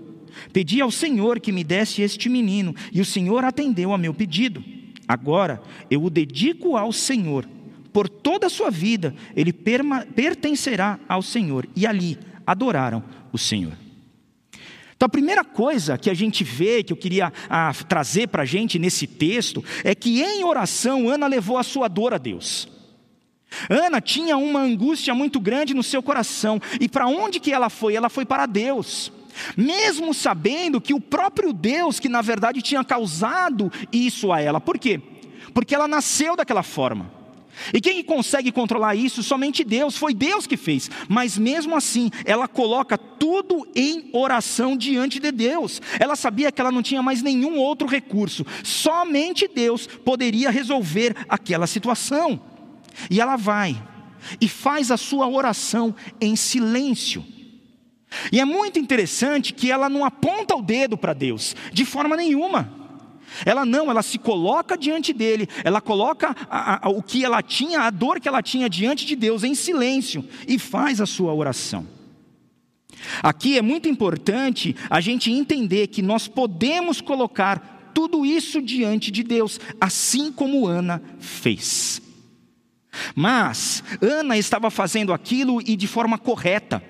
Pedi 0.53 0.81
ao 0.81 0.91
Senhor 0.91 1.41
que 1.41 1.51
me 1.51 1.65
desse 1.65 2.03
este 2.03 2.29
menino, 2.29 2.75
e 2.93 3.01
o 3.01 3.05
Senhor 3.05 3.45
atendeu 3.45 3.93
a 3.93 3.99
meu 3.99 4.13
pedido. 4.13 4.63
Agora 5.07 5.63
eu 5.91 6.05
o 6.05 6.11
dedico 6.11 6.77
ao 6.77 6.93
Senhor. 6.93 7.49
Por 7.93 8.09
toda 8.09 8.47
a 8.47 8.51
sua 8.51 8.71
vida, 8.71 9.15
ele 9.35 9.53
pertencerá 9.53 11.01
ao 11.09 11.23
Senhor. 11.23 11.67
E 11.75 11.87
ali 11.87 12.19
adoraram 12.49 13.05
o 13.31 13.37
Senhor. 13.37 13.75
Então, 14.97 15.07
a 15.07 15.11
primeira 15.11 15.45
coisa 15.45 15.99
que 15.99 16.09
a 16.09 16.15
gente 16.15 16.43
vê, 16.43 16.83
que 16.83 16.93
eu 16.93 16.97
queria 16.97 17.31
ah, 17.49 17.73
trazer 17.87 18.27
para 18.29 18.43
a 18.43 18.47
gente 18.47 18.79
nesse 18.79 19.07
texto, 19.07 19.63
é 19.85 19.95
que 19.95 20.23
em 20.23 20.43
oração 20.43 21.09
Ana 21.09 21.27
levou 21.27 21.59
a 21.59 21.63
sua 21.63 21.89
dor 21.89 22.15
a 22.15 22.19
Deus. 22.19 22.67
Ana 23.69 24.01
tinha 24.01 24.37
uma 24.39 24.61
angústia 24.61 25.15
muito 25.15 25.39
grande 25.39 25.75
no 25.75 25.83
seu 25.83 26.03
coração, 26.03 26.59
e 26.81 26.89
para 26.89 27.07
onde 27.07 27.39
que 27.39 27.53
ela 27.53 27.69
foi? 27.69 27.95
Ela 27.95 28.09
foi 28.09 28.25
para 28.25 28.47
Deus. 28.47 29.13
Mesmo 29.57 30.13
sabendo 30.15 30.81
que 30.81 30.95
o 30.95 31.01
próprio 31.01 31.53
Deus, 31.53 32.01
que 32.01 32.09
na 32.09 32.23
verdade 32.23 32.63
tinha 32.63 32.83
causado 32.83 33.71
isso 33.93 34.33
a 34.33 34.41
ela. 34.41 34.61
Por 34.61 34.79
quê? 34.79 35.01
Porque 35.53 35.75
ela 35.75 35.87
nasceu 35.87 36.35
daquela 36.35 36.63
forma. 36.63 37.18
E 37.73 37.81
quem 37.81 38.03
consegue 38.03 38.53
controlar 38.53 38.95
isso? 38.95 39.23
Somente 39.23 39.65
Deus, 39.65 39.97
foi 39.97 40.15
Deus 40.15 40.47
que 40.47 40.57
fez. 40.57 40.91
Mas 41.09 41.37
mesmo 41.39 41.75
assim, 41.77 42.11
ela 42.25 42.49
coloca 42.49 42.97
tudo 42.97 43.67
em 43.75 44.09
oração 44.13 44.77
diante 44.77 45.19
de 45.19 45.31
Deus. 45.31 45.81
Ela 45.99 46.17
sabia 46.17 46.53
que 46.53 46.61
ela 46.61 46.73
não 46.73 46.83
tinha 46.83 47.03
mais 47.03 47.23
nenhum 47.23 47.59
outro 47.59 47.87
recurso, 47.87 48.47
somente 48.63 49.49
Deus 49.49 49.87
poderia 49.87 50.51
resolver 50.51 51.15
aquela 51.29 51.67
situação. 51.67 52.41
E 53.11 53.21
ela 53.21 53.37
vai 53.37 53.81
e 54.41 54.49
faz 54.49 54.91
a 54.91 54.97
sua 54.97 55.29
oração 55.29 55.95
em 56.21 56.35
silêncio. 56.37 57.25
E 58.33 58.41
é 58.41 58.45
muito 58.45 58.79
interessante 58.79 59.53
que 59.53 59.71
ela 59.71 59.89
não 59.89 60.05
aponta 60.05 60.57
o 60.57 60.63
dedo 60.63 60.97
para 60.97 61.13
Deus, 61.13 61.55
de 61.73 61.85
forma 61.85 62.17
nenhuma. 62.17 62.88
Ela 63.45 63.65
não, 63.65 63.91
ela 63.91 64.03
se 64.03 64.19
coloca 64.19 64.77
diante 64.77 65.13
dele, 65.13 65.49
ela 65.65 65.81
coloca 65.81 66.35
a, 66.49 66.87
a, 66.87 66.91
o 66.91 67.03
que 67.03 67.25
ela 67.25 67.43
tinha, 67.43 67.81
a 67.83 67.91
dor 67.91 68.21
que 68.21 68.29
ela 68.29 68.43
tinha 68.43 68.69
diante 68.69 69.07
de 69.07 69.17
Deus 69.17 69.45
em 69.45 69.55
silêncio 69.55 70.25
e 70.47 70.59
faz 70.59 71.01
a 71.01 71.07
sua 71.07 71.33
oração. 71.33 71.87
Aqui 73.23 73.57
é 73.57 73.63
muito 73.63 73.89
importante 73.89 74.75
a 74.91 75.01
gente 75.01 75.31
entender 75.31 75.89
que 75.89 76.03
nós 76.03 76.27
podemos 76.27 77.01
colocar 77.01 77.91
tudo 77.95 78.25
isso 78.25 78.61
diante 78.61 79.11
de 79.11 79.23
Deus, 79.23 79.59
assim 79.81 80.31
como 80.33 80.67
Ana 80.67 81.03
fez. 81.19 82.03
Mas 83.15 83.83
Ana 84.01 84.37
estava 84.37 84.71
fazendo 84.71 85.13
aquilo 85.13 85.61
e 85.61 85.77
de 85.77 85.87
forma 85.87 86.19
correta. 86.19 86.83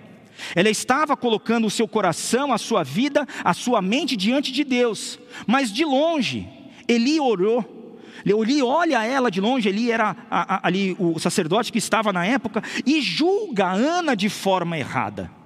Ela 0.54 0.70
estava 0.70 1.16
colocando 1.16 1.66
o 1.66 1.70
seu 1.70 1.88
coração, 1.88 2.52
a 2.52 2.58
sua 2.58 2.82
vida, 2.82 3.26
a 3.44 3.54
sua 3.54 3.80
mente 3.82 4.16
diante 4.16 4.52
de 4.52 4.64
Deus. 4.64 5.18
Mas 5.46 5.72
de 5.72 5.84
longe, 5.84 6.48
Eli 6.86 7.20
orou. 7.20 7.76
Eli 8.24 8.62
olha 8.62 9.04
ela 9.04 9.30
de 9.30 9.40
longe, 9.40 9.68
Eli 9.68 9.90
era 9.90 10.16
ali 10.62 10.96
o 10.98 11.18
sacerdote 11.18 11.70
que 11.72 11.78
estava 11.78 12.12
na 12.12 12.26
época, 12.26 12.62
e 12.84 13.00
julga 13.00 13.70
Ana 13.70 14.14
de 14.16 14.28
forma 14.28 14.76
errada. 14.76 15.37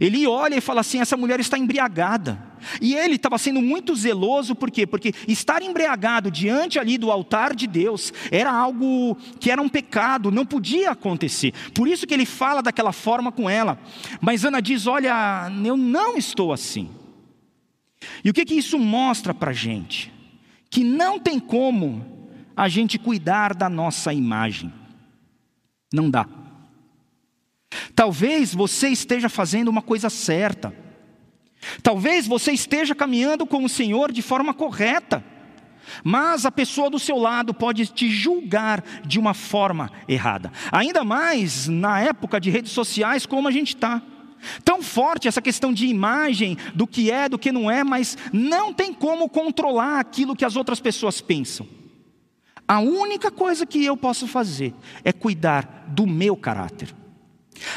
Ele 0.00 0.26
olha 0.26 0.56
e 0.56 0.60
fala 0.60 0.80
assim: 0.82 1.00
essa 1.00 1.16
mulher 1.16 1.40
está 1.40 1.56
embriagada. 1.56 2.46
E 2.80 2.94
ele 2.94 3.14
estava 3.14 3.38
sendo 3.38 3.62
muito 3.62 3.94
zeloso, 3.94 4.54
por 4.54 4.70
quê? 4.70 4.86
Porque 4.86 5.14
estar 5.26 5.62
embriagado 5.62 6.30
diante 6.30 6.78
ali 6.78 6.98
do 6.98 7.10
altar 7.10 7.54
de 7.54 7.66
Deus 7.66 8.12
era 8.30 8.52
algo 8.52 9.16
que 9.40 9.50
era 9.50 9.62
um 9.62 9.68
pecado, 9.68 10.30
não 10.30 10.44
podia 10.44 10.90
acontecer. 10.90 11.54
Por 11.72 11.88
isso 11.88 12.06
que 12.06 12.12
ele 12.12 12.26
fala 12.26 12.60
daquela 12.60 12.92
forma 12.92 13.32
com 13.32 13.48
ela. 13.48 13.78
Mas 14.20 14.44
Ana 14.44 14.60
diz: 14.60 14.86
Olha, 14.86 15.50
eu 15.64 15.76
não 15.76 16.16
estou 16.16 16.52
assim. 16.52 16.90
E 18.22 18.30
o 18.30 18.34
que, 18.34 18.44
que 18.44 18.54
isso 18.54 18.78
mostra 18.78 19.32
para 19.32 19.50
a 19.50 19.54
gente? 19.54 20.12
Que 20.70 20.84
não 20.84 21.18
tem 21.18 21.40
como 21.40 22.04
a 22.54 22.68
gente 22.68 22.98
cuidar 22.98 23.54
da 23.54 23.68
nossa 23.68 24.12
imagem. 24.12 24.72
Não 25.92 26.10
dá. 26.10 26.26
Talvez 27.94 28.54
você 28.54 28.88
esteja 28.88 29.28
fazendo 29.28 29.68
uma 29.68 29.82
coisa 29.82 30.08
certa. 30.08 30.74
Talvez 31.82 32.26
você 32.26 32.52
esteja 32.52 32.94
caminhando 32.94 33.46
com 33.46 33.64
o 33.64 33.68
Senhor 33.68 34.12
de 34.12 34.22
forma 34.22 34.54
correta. 34.54 35.24
Mas 36.04 36.44
a 36.44 36.52
pessoa 36.52 36.90
do 36.90 36.98
seu 36.98 37.16
lado 37.16 37.54
pode 37.54 37.86
te 37.86 38.10
julgar 38.10 38.84
de 39.04 39.18
uma 39.18 39.34
forma 39.34 39.90
errada. 40.06 40.52
Ainda 40.70 41.02
mais 41.02 41.66
na 41.66 42.00
época 42.00 42.40
de 42.40 42.50
redes 42.50 42.72
sociais 42.72 43.26
como 43.26 43.48
a 43.48 43.50
gente 43.50 43.74
está. 43.74 44.02
Tão 44.64 44.82
forte 44.82 45.26
essa 45.26 45.42
questão 45.42 45.72
de 45.72 45.86
imagem, 45.86 46.56
do 46.74 46.86
que 46.86 47.10
é, 47.10 47.28
do 47.28 47.38
que 47.38 47.50
não 47.50 47.70
é, 47.70 47.82
mas 47.82 48.16
não 48.32 48.72
tem 48.72 48.92
como 48.92 49.28
controlar 49.28 49.98
aquilo 49.98 50.36
que 50.36 50.44
as 50.44 50.54
outras 50.54 50.78
pessoas 50.78 51.20
pensam. 51.20 51.66
A 52.66 52.80
única 52.80 53.30
coisa 53.30 53.66
que 53.66 53.84
eu 53.84 53.96
posso 53.96 54.26
fazer 54.26 54.74
é 55.02 55.12
cuidar 55.12 55.86
do 55.88 56.06
meu 56.06 56.36
caráter. 56.36 56.94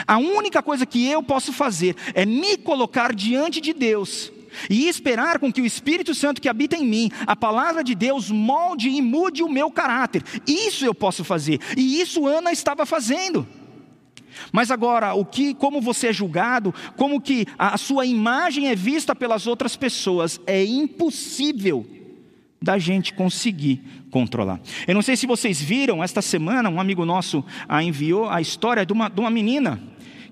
A 0.08 0.18
única 0.18 0.62
coisa 0.62 0.86
que 0.86 1.08
eu 1.08 1.22
posso 1.24 1.52
fazer 1.54 1.96
é 2.14 2.26
me 2.26 2.58
colocar 2.58 3.14
diante 3.14 3.62
de 3.62 3.74
Deus 3.74 4.32
e 4.70 4.88
esperar 4.88 5.40
com 5.40 5.52
que 5.52 5.62
o 5.62 5.66
Espírito 5.66 6.14
Santo 6.14 6.42
que 6.42 6.50
habita 6.50 6.76
em 6.76 6.86
mim, 6.86 7.12
a 7.26 7.36
palavra 7.36 7.84
de 7.84 7.96
Deus, 7.96 8.30
molde 8.30 8.90
e 8.90 9.02
mude 9.02 9.44
o 9.44 9.50
meu 9.50 9.72
caráter. 9.72 10.24
Isso 10.46 10.86
eu 10.86 10.94
posso 10.94 11.24
fazer. 11.24 11.60
E 11.78 12.02
isso 12.02 12.28
Ana 12.28 12.52
estava 12.52 12.86
fazendo. 12.86 13.48
Mas 14.52 14.72
agora, 14.72 15.14
o 15.14 15.26
que, 15.26 15.54
como 15.54 15.82
você 15.82 16.08
é 16.08 16.14
julgado, 16.14 16.74
como 16.96 17.22
que 17.22 17.46
a 17.58 17.78
sua 17.78 18.06
imagem 18.06 18.68
é 18.70 18.76
vista 18.76 19.16
pelas 19.16 19.46
outras 19.46 19.76
pessoas, 19.76 20.40
é 20.48 20.64
impossível 20.64 21.86
da 22.62 22.78
gente 22.78 23.14
conseguir 23.14 23.82
controlar. 24.12 24.60
Eu 24.88 24.94
não 24.94 25.02
sei 25.02 25.16
se 25.16 25.26
vocês 25.26 25.60
viram, 25.60 26.04
esta 26.04 26.22
semana 26.22 26.70
um 26.70 26.80
amigo 26.80 27.06
nosso 27.06 27.44
a 27.68 27.82
enviou 27.82 28.30
a 28.30 28.40
história 28.40 28.86
de 28.86 28.94
uma, 28.94 29.10
de 29.10 29.20
uma 29.20 29.32
menina 29.32 29.82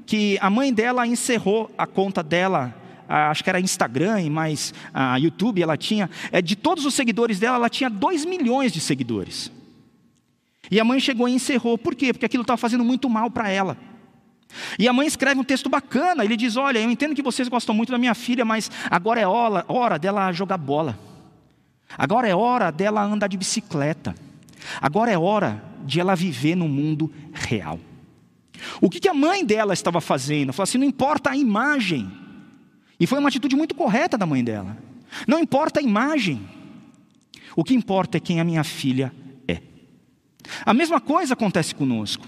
que 0.05 0.38
a 0.41 0.50
mãe 0.50 0.71
dela 0.74 1.07
encerrou 1.07 1.71
a 1.77 1.88
conta 1.88 2.21
dela 2.21 2.75
acho 3.09 3.43
que 3.43 3.50
era 3.50 3.59
Instagram, 3.59 4.29
mas 4.29 4.71
a 4.93 5.17
YouTube 5.17 5.62
ela 5.62 5.75
tinha, 5.75 6.07
é, 6.31 6.43
de 6.43 6.55
todos 6.55 6.86
os 6.86 6.93
seguidores 6.93 7.39
dela, 7.39 7.55
ela 7.55 7.69
tinha 7.69 7.89
2 7.89 8.24
milhões 8.24 8.71
de 8.71 8.79
seguidores. 8.79 9.51
E 10.69 10.79
a 10.79 10.83
mãe 10.83 11.00
chegou 11.00 11.27
e 11.27 11.33
encerrou. 11.33 11.75
Por 11.75 11.95
quê? 11.95 12.13
Porque 12.13 12.27
aquilo 12.27 12.41
estava 12.41 12.57
fazendo 12.57 12.83
muito 12.83 13.09
mal 13.09 13.31
para 13.31 13.50
ela. 13.50 13.75
E 14.77 14.88
a 14.88 14.93
mãe 14.93 15.07
escreve 15.07 15.39
um 15.39 15.43
texto 15.43 15.69
bacana. 15.69 16.24
Ele 16.24 16.38
diz: 16.38 16.55
Olha, 16.55 16.79
eu 16.79 16.91
entendo 16.91 17.15
que 17.15 17.24
vocês 17.24 17.48
gostam 17.48 17.74
muito 17.74 17.91
da 17.91 17.98
minha 17.98 18.13
filha, 18.13 18.45
mas 18.45 18.69
agora 18.89 19.19
é 19.19 19.27
hora 19.27 19.98
dela 19.98 20.31
jogar 20.31 20.57
bola. 20.57 21.09
Agora 21.98 22.27
é 22.27 22.36
hora 22.36 22.72
dela 22.72 23.03
andar 23.03 23.27
de 23.27 23.38
bicicleta. 23.38 24.15
Agora 24.81 25.12
é 25.12 25.17
hora 25.17 25.63
de 25.86 26.00
ela 26.00 26.15
viver 26.15 26.55
no 26.55 26.67
mundo 26.67 27.12
real. 27.34 27.79
O 28.81 28.89
que, 28.89 29.08
a 29.08 29.13
mãe 29.13 29.46
dela 29.46 29.74
estava 29.74 30.01
fazendo? 30.01 30.53
Falou 30.53 30.63
assim: 30.63 30.77
não 30.77 30.86
importa 30.86 31.31
a 31.31 31.38
imagem. 31.38 32.12
E 33.00 33.08
foi 33.08 33.19
uma 33.19 33.29
atitude 33.29 33.55
muito 33.55 33.74
correta 33.74 34.17
da 34.17 34.25
mãe 34.25 34.43
dela. 34.43 34.77
Não 35.27 35.39
importa 35.39 35.79
a 35.79 35.84
imagem. 35.84 36.41
O 37.55 37.63
que 37.63 37.74
importa 37.74 38.17
é 38.17 38.19
quem 38.19 38.39
a 38.39 38.43
minha 38.43 38.63
filha 38.63 39.13
é. 39.48 39.62
A 40.65 40.74
mesma 40.74 41.00
coisa 41.00 41.34
acontece 41.34 41.74
conosco. 41.74 42.27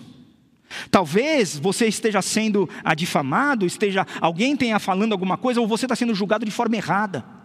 Talvez 0.89 1.59
você 1.59 1.87
esteja 1.87 2.21
sendo 2.21 2.69
difamado, 2.95 3.65
esteja 3.65 4.07
alguém 4.21 4.55
tenha 4.55 4.79
falando 4.79 5.11
alguma 5.11 5.37
coisa, 5.37 5.59
ou 5.59 5.67
você 5.67 5.85
está 5.85 5.95
sendo 5.95 6.15
julgado 6.15 6.45
de 6.45 6.51
forma 6.51 6.77
errada. 6.77 7.40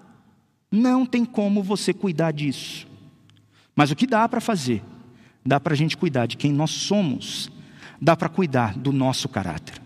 Não 0.77 1.07
tem 1.07 1.25
como 1.25 1.63
você 1.63 1.95
cuidar 1.95 2.33
disso. 2.33 2.87
Mas 3.75 3.91
o 3.91 3.97
que 3.97 4.07
dá 4.07 4.29
para 4.29 4.43
fazer? 4.43 4.83
Dá 5.45 5.59
para 5.59 5.73
a 5.73 5.77
gente 5.77 5.97
cuidar 5.97 6.27
de 6.27 6.37
quem 6.37 6.53
nós 6.53 6.71
somos, 6.71 7.51
dá 8.01 8.15
para 8.15 8.29
cuidar 8.29 8.77
do 8.77 8.93
nosso 8.93 9.27
caráter. 9.27 9.81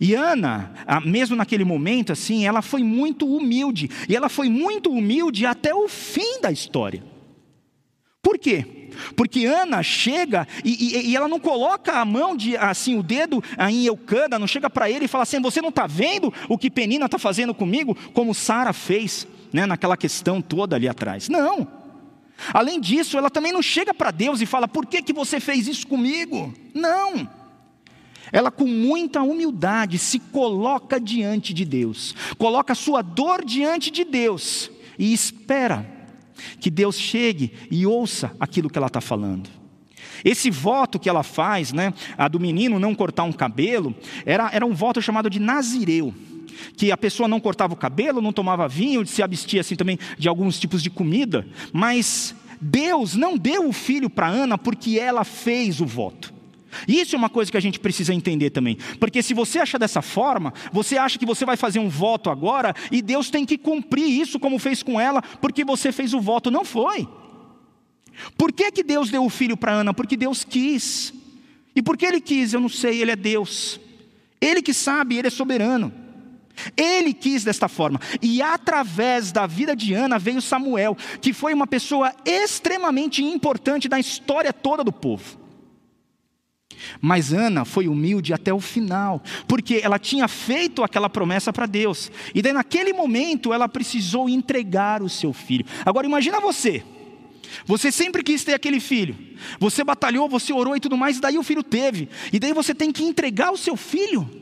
E 0.00 0.14
Ana, 0.14 0.72
mesmo 1.04 1.36
naquele 1.36 1.64
momento 1.64 2.12
assim, 2.12 2.46
ela 2.46 2.62
foi 2.62 2.82
muito 2.82 3.26
humilde, 3.26 3.90
e 4.08 4.16
ela 4.16 4.28
foi 4.30 4.48
muito 4.48 4.90
humilde 4.90 5.44
até 5.44 5.74
o 5.74 5.86
fim 5.86 6.40
da 6.40 6.50
história. 6.50 7.02
Por 8.22 8.38
quê? 8.38 8.88
Porque 9.16 9.44
Ana 9.44 9.82
chega 9.82 10.46
e, 10.64 10.96
e, 10.98 11.10
e 11.10 11.16
ela 11.16 11.28
não 11.28 11.40
coloca 11.40 11.92
a 11.98 12.04
mão 12.04 12.36
de 12.36 12.56
assim 12.56 12.98
o 12.98 13.02
dedo 13.02 13.42
em 13.68 13.84
Eucana, 13.84 14.38
não 14.38 14.46
chega 14.46 14.68
para 14.68 14.90
ele 14.90 15.06
e 15.06 15.08
fala 15.08 15.22
assim: 15.22 15.40
você 15.40 15.60
não 15.60 15.70
está 15.70 15.86
vendo 15.86 16.32
o 16.48 16.58
que 16.58 16.70
Penina 16.70 17.06
está 17.06 17.18
fazendo 17.18 17.54
comigo, 17.54 17.94
como 18.12 18.34
Sara 18.34 18.72
fez 18.72 19.26
né, 19.52 19.66
naquela 19.66 19.96
questão 19.96 20.40
toda 20.40 20.76
ali 20.76 20.88
atrás. 20.88 21.28
Não. 21.28 21.66
Além 22.52 22.80
disso, 22.80 23.18
ela 23.18 23.30
também 23.30 23.52
não 23.52 23.62
chega 23.62 23.92
para 23.92 24.10
Deus 24.10 24.40
e 24.40 24.46
fala: 24.46 24.66
por 24.66 24.86
que, 24.86 25.02
que 25.02 25.12
você 25.12 25.38
fez 25.38 25.68
isso 25.68 25.86
comigo? 25.86 26.52
Não. 26.74 27.28
Ela, 28.32 28.50
com 28.50 28.66
muita 28.66 29.22
humildade, 29.22 29.98
se 29.98 30.18
coloca 30.18 31.00
diante 31.00 31.52
de 31.52 31.64
Deus, 31.64 32.14
coloca 32.38 32.72
a 32.72 32.76
sua 32.76 33.02
dor 33.02 33.44
diante 33.44 33.90
de 33.90 34.04
Deus 34.04 34.70
e 34.98 35.12
espera 35.12 35.84
que 36.60 36.70
Deus 36.70 36.96
chegue 36.96 37.52
e 37.70 37.84
ouça 37.84 38.34
aquilo 38.38 38.70
que 38.70 38.78
ela 38.78 38.86
está 38.86 39.00
falando. 39.00 39.50
Esse 40.24 40.50
voto 40.50 40.98
que 40.98 41.08
ela 41.08 41.22
faz, 41.22 41.72
né, 41.72 41.92
a 42.16 42.28
do 42.28 42.38
menino 42.38 42.78
não 42.78 42.94
cortar 42.94 43.24
um 43.24 43.32
cabelo, 43.32 43.94
era, 44.24 44.50
era 44.52 44.66
um 44.66 44.74
voto 44.74 45.00
chamado 45.00 45.28
de 45.28 45.40
Nazireu 45.40 46.14
que 46.76 46.90
a 46.92 46.96
pessoa 46.96 47.28
não 47.28 47.40
cortava 47.40 47.74
o 47.74 47.76
cabelo, 47.76 48.20
não 48.20 48.32
tomava 48.32 48.68
vinho, 48.68 49.06
se 49.06 49.22
abstia 49.22 49.60
assim 49.60 49.76
também 49.76 49.98
de 50.18 50.28
alguns 50.28 50.58
tipos 50.58 50.82
de 50.82 50.90
comida, 50.90 51.46
mas 51.72 52.34
Deus 52.60 53.14
não 53.14 53.36
deu 53.36 53.68
o 53.68 53.72
filho 53.72 54.10
para 54.10 54.28
Ana 54.28 54.58
porque 54.58 54.98
ela 54.98 55.24
fez 55.24 55.80
o 55.80 55.86
voto. 55.86 56.40
Isso 56.86 57.14
é 57.16 57.18
uma 57.18 57.28
coisa 57.28 57.50
que 57.50 57.56
a 57.56 57.60
gente 57.60 57.80
precisa 57.80 58.14
entender 58.14 58.50
também. 58.50 58.76
Porque 58.98 59.22
se 59.22 59.34
você 59.34 59.58
acha 59.58 59.78
dessa 59.78 60.02
forma, 60.02 60.52
você 60.72 60.96
acha 60.96 61.18
que 61.18 61.26
você 61.26 61.44
vai 61.44 61.56
fazer 61.56 61.78
um 61.78 61.88
voto 61.88 62.30
agora 62.30 62.74
e 62.90 63.02
Deus 63.02 63.30
tem 63.30 63.44
que 63.44 63.58
cumprir 63.58 64.06
isso 64.06 64.38
como 64.38 64.58
fez 64.58 64.82
com 64.82 65.00
ela, 65.00 65.22
porque 65.40 65.64
você 65.64 65.90
fez 65.90 66.14
o 66.14 66.20
voto. 66.20 66.50
Não 66.50 66.64
foi. 66.64 67.08
Por 68.36 68.52
que, 68.52 68.70
que 68.70 68.82
Deus 68.82 69.10
deu 69.10 69.24
o 69.24 69.30
filho 69.30 69.56
para 69.56 69.72
Ana? 69.72 69.94
Porque 69.94 70.16
Deus 70.16 70.44
quis. 70.44 71.12
E 71.74 71.82
por 71.82 71.96
que 71.96 72.06
ele 72.06 72.20
quis? 72.20 72.52
Eu 72.52 72.60
não 72.60 72.68
sei, 72.68 73.00
ele 73.00 73.10
é 73.10 73.16
Deus. 73.16 73.80
Ele 74.40 74.62
que 74.62 74.74
sabe, 74.74 75.16
ele 75.16 75.28
é 75.28 75.30
soberano. 75.30 75.92
Ele 76.76 77.12
quis 77.12 77.44
desta 77.44 77.68
forma. 77.68 78.00
E 78.20 78.42
através 78.42 79.32
da 79.32 79.46
vida 79.46 79.74
de 79.74 79.94
Ana 79.94 80.18
veio 80.18 80.40
Samuel, 80.40 80.96
que 81.20 81.32
foi 81.32 81.54
uma 81.54 81.66
pessoa 81.66 82.14
extremamente 82.24 83.22
importante 83.22 83.88
na 83.88 83.98
história 83.98 84.52
toda 84.52 84.84
do 84.84 84.92
povo. 84.92 85.38
Mas 87.00 87.32
Ana 87.32 87.64
foi 87.64 87.88
humilde 87.88 88.32
até 88.32 88.52
o 88.52 88.60
final, 88.60 89.22
porque 89.46 89.80
ela 89.82 89.98
tinha 89.98 90.26
feito 90.26 90.82
aquela 90.82 91.10
promessa 91.10 91.52
para 91.52 91.66
Deus. 91.66 92.10
E 92.34 92.40
daí 92.40 92.52
naquele 92.52 92.92
momento 92.92 93.52
ela 93.52 93.68
precisou 93.68 94.28
entregar 94.28 95.02
o 95.02 95.08
seu 95.08 95.32
filho. 95.32 95.64
Agora 95.84 96.06
imagina 96.06 96.40
você. 96.40 96.82
Você 97.66 97.90
sempre 97.90 98.22
quis 98.22 98.44
ter 98.44 98.54
aquele 98.54 98.80
filho. 98.80 99.16
Você 99.58 99.82
batalhou, 99.82 100.28
você 100.28 100.52
orou 100.52 100.76
e 100.76 100.80
tudo 100.80 100.96
mais, 100.96 101.18
e 101.18 101.20
daí 101.20 101.36
o 101.36 101.42
filho 101.42 101.62
teve. 101.62 102.08
E 102.32 102.38
daí 102.38 102.52
você 102.52 102.74
tem 102.74 102.92
que 102.92 103.02
entregar 103.02 103.50
o 103.50 103.56
seu 103.56 103.76
filho. 103.76 104.39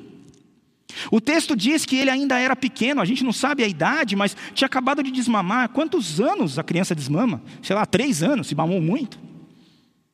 O 1.10 1.20
texto 1.20 1.54
diz 1.54 1.84
que 1.84 1.96
ele 1.96 2.10
ainda 2.10 2.38
era 2.38 2.56
pequeno, 2.56 3.00
a 3.00 3.04
gente 3.04 3.22
não 3.22 3.32
sabe 3.32 3.62
a 3.62 3.68
idade, 3.68 4.16
mas 4.16 4.36
tinha 4.54 4.66
acabado 4.66 5.02
de 5.02 5.10
desmamar. 5.10 5.68
Quantos 5.68 6.20
anos 6.20 6.58
a 6.58 6.64
criança 6.64 6.94
desmama? 6.94 7.42
Sei 7.62 7.76
lá, 7.76 7.84
três 7.86 8.22
anos, 8.22 8.46
se 8.46 8.54
mamou 8.54 8.80
muito. 8.80 9.18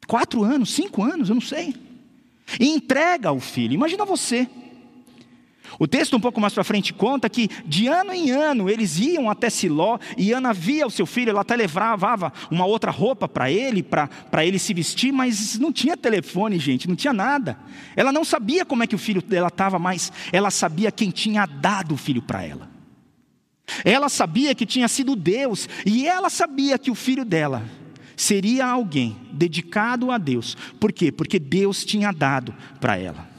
Quatro 0.06 0.42
anos, 0.42 0.72
cinco 0.74 1.02
anos, 1.02 1.28
eu 1.28 1.34
não 1.34 1.40
sei 1.40 1.74
e 2.60 2.68
entrega 2.68 3.32
o 3.32 3.40
filho. 3.40 3.74
Imagina 3.74 4.04
você. 4.04 4.48
O 5.78 5.86
texto 5.88 6.16
um 6.16 6.20
pouco 6.20 6.40
mais 6.40 6.52
para 6.52 6.64
frente 6.64 6.92
conta 6.92 7.28
que 7.28 7.48
de 7.66 7.86
ano 7.88 8.12
em 8.12 8.30
ano 8.30 8.68
eles 8.68 8.98
iam 8.98 9.28
até 9.28 9.50
Siló 9.50 9.98
e 10.16 10.32
Ana 10.32 10.52
via 10.52 10.86
o 10.86 10.90
seu 10.90 11.06
filho, 11.06 11.30
ela 11.30 11.40
até 11.40 11.56
levava 11.56 12.32
uma 12.50 12.64
outra 12.64 12.90
roupa 12.90 13.28
para 13.28 13.50
ele, 13.50 13.82
para 13.82 14.44
ele 14.44 14.58
se 14.58 14.72
vestir, 14.74 15.12
mas 15.12 15.58
não 15.58 15.72
tinha 15.72 15.96
telefone, 15.96 16.58
gente, 16.58 16.88
não 16.88 16.96
tinha 16.96 17.12
nada. 17.12 17.58
Ela 17.96 18.12
não 18.12 18.24
sabia 18.24 18.64
como 18.64 18.82
é 18.82 18.86
que 18.86 18.94
o 18.94 18.98
filho 18.98 19.22
dela 19.22 19.48
estava, 19.48 19.78
mas 19.78 20.12
ela 20.32 20.50
sabia 20.50 20.92
quem 20.92 21.10
tinha 21.10 21.46
dado 21.46 21.94
o 21.94 21.98
filho 21.98 22.22
para 22.22 22.44
ela. 22.44 22.68
Ela 23.84 24.08
sabia 24.08 24.54
que 24.54 24.66
tinha 24.66 24.88
sido 24.88 25.16
Deus 25.16 25.68
e 25.86 26.06
ela 26.06 26.28
sabia 26.28 26.78
que 26.78 26.90
o 26.90 26.94
filho 26.94 27.24
dela 27.24 27.64
seria 28.16 28.66
alguém 28.66 29.16
dedicado 29.32 30.10
a 30.10 30.18
Deus. 30.18 30.56
Por 30.78 30.92
quê? 30.92 31.10
Porque 31.10 31.38
Deus 31.38 31.84
tinha 31.84 32.12
dado 32.12 32.54
para 32.80 32.96
ela. 32.96 33.33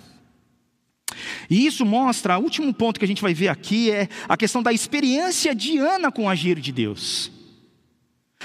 E 1.49 1.65
isso 1.65 1.85
mostra, 1.85 2.37
o 2.37 2.43
último 2.43 2.73
ponto 2.73 2.99
que 2.99 3.05
a 3.05 3.07
gente 3.07 3.21
vai 3.21 3.33
ver 3.33 3.47
aqui 3.47 3.91
é 3.91 4.07
a 4.27 4.35
questão 4.35 4.61
da 4.61 4.73
experiência 4.73 5.53
de 5.53 5.77
Ana 5.77 6.11
com 6.11 6.25
o 6.25 6.29
agir 6.29 6.59
de 6.59 6.71
Deus. 6.71 7.31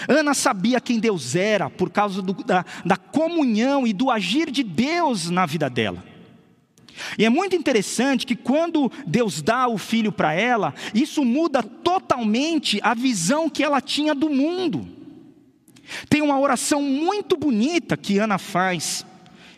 Ana 0.09 0.35
sabia 0.35 0.81
quem 0.81 0.99
Deus 0.99 1.35
era 1.35 1.69
por 1.69 1.91
causa 1.91 2.23
do, 2.23 2.33
da, 2.33 2.65
da 2.85 2.97
comunhão 2.97 3.87
e 3.87 3.93
do 3.93 4.11
agir 4.11 4.51
de 4.51 4.63
Deus 4.63 5.31
na 5.31 5.47
vida 5.47 5.69
dela. 5.69 6.05
E 7.19 7.25
é 7.25 7.31
muito 7.31 7.57
interessante 7.57 8.27
que 8.27 8.37
quando 8.37 8.91
Deus 9.07 9.41
dá 9.43 9.69
o 9.69 9.79
filho 9.79 10.13
para 10.13 10.35
ela, 10.35 10.75
isso 10.95 11.25
muda 11.25 11.63
totalmente 11.63 12.79
a 12.83 12.95
visão 12.95 13.49
que 13.49 13.63
ela 13.63 13.81
tinha 13.81 14.15
do 14.15 14.29
mundo. 14.29 14.87
Tem 16.09 16.23
uma 16.23 16.39
oração 16.39 16.83
muito 16.83 17.37
bonita 17.37 17.97
que 17.97 18.19
Ana 18.19 18.39
faz. 18.39 19.05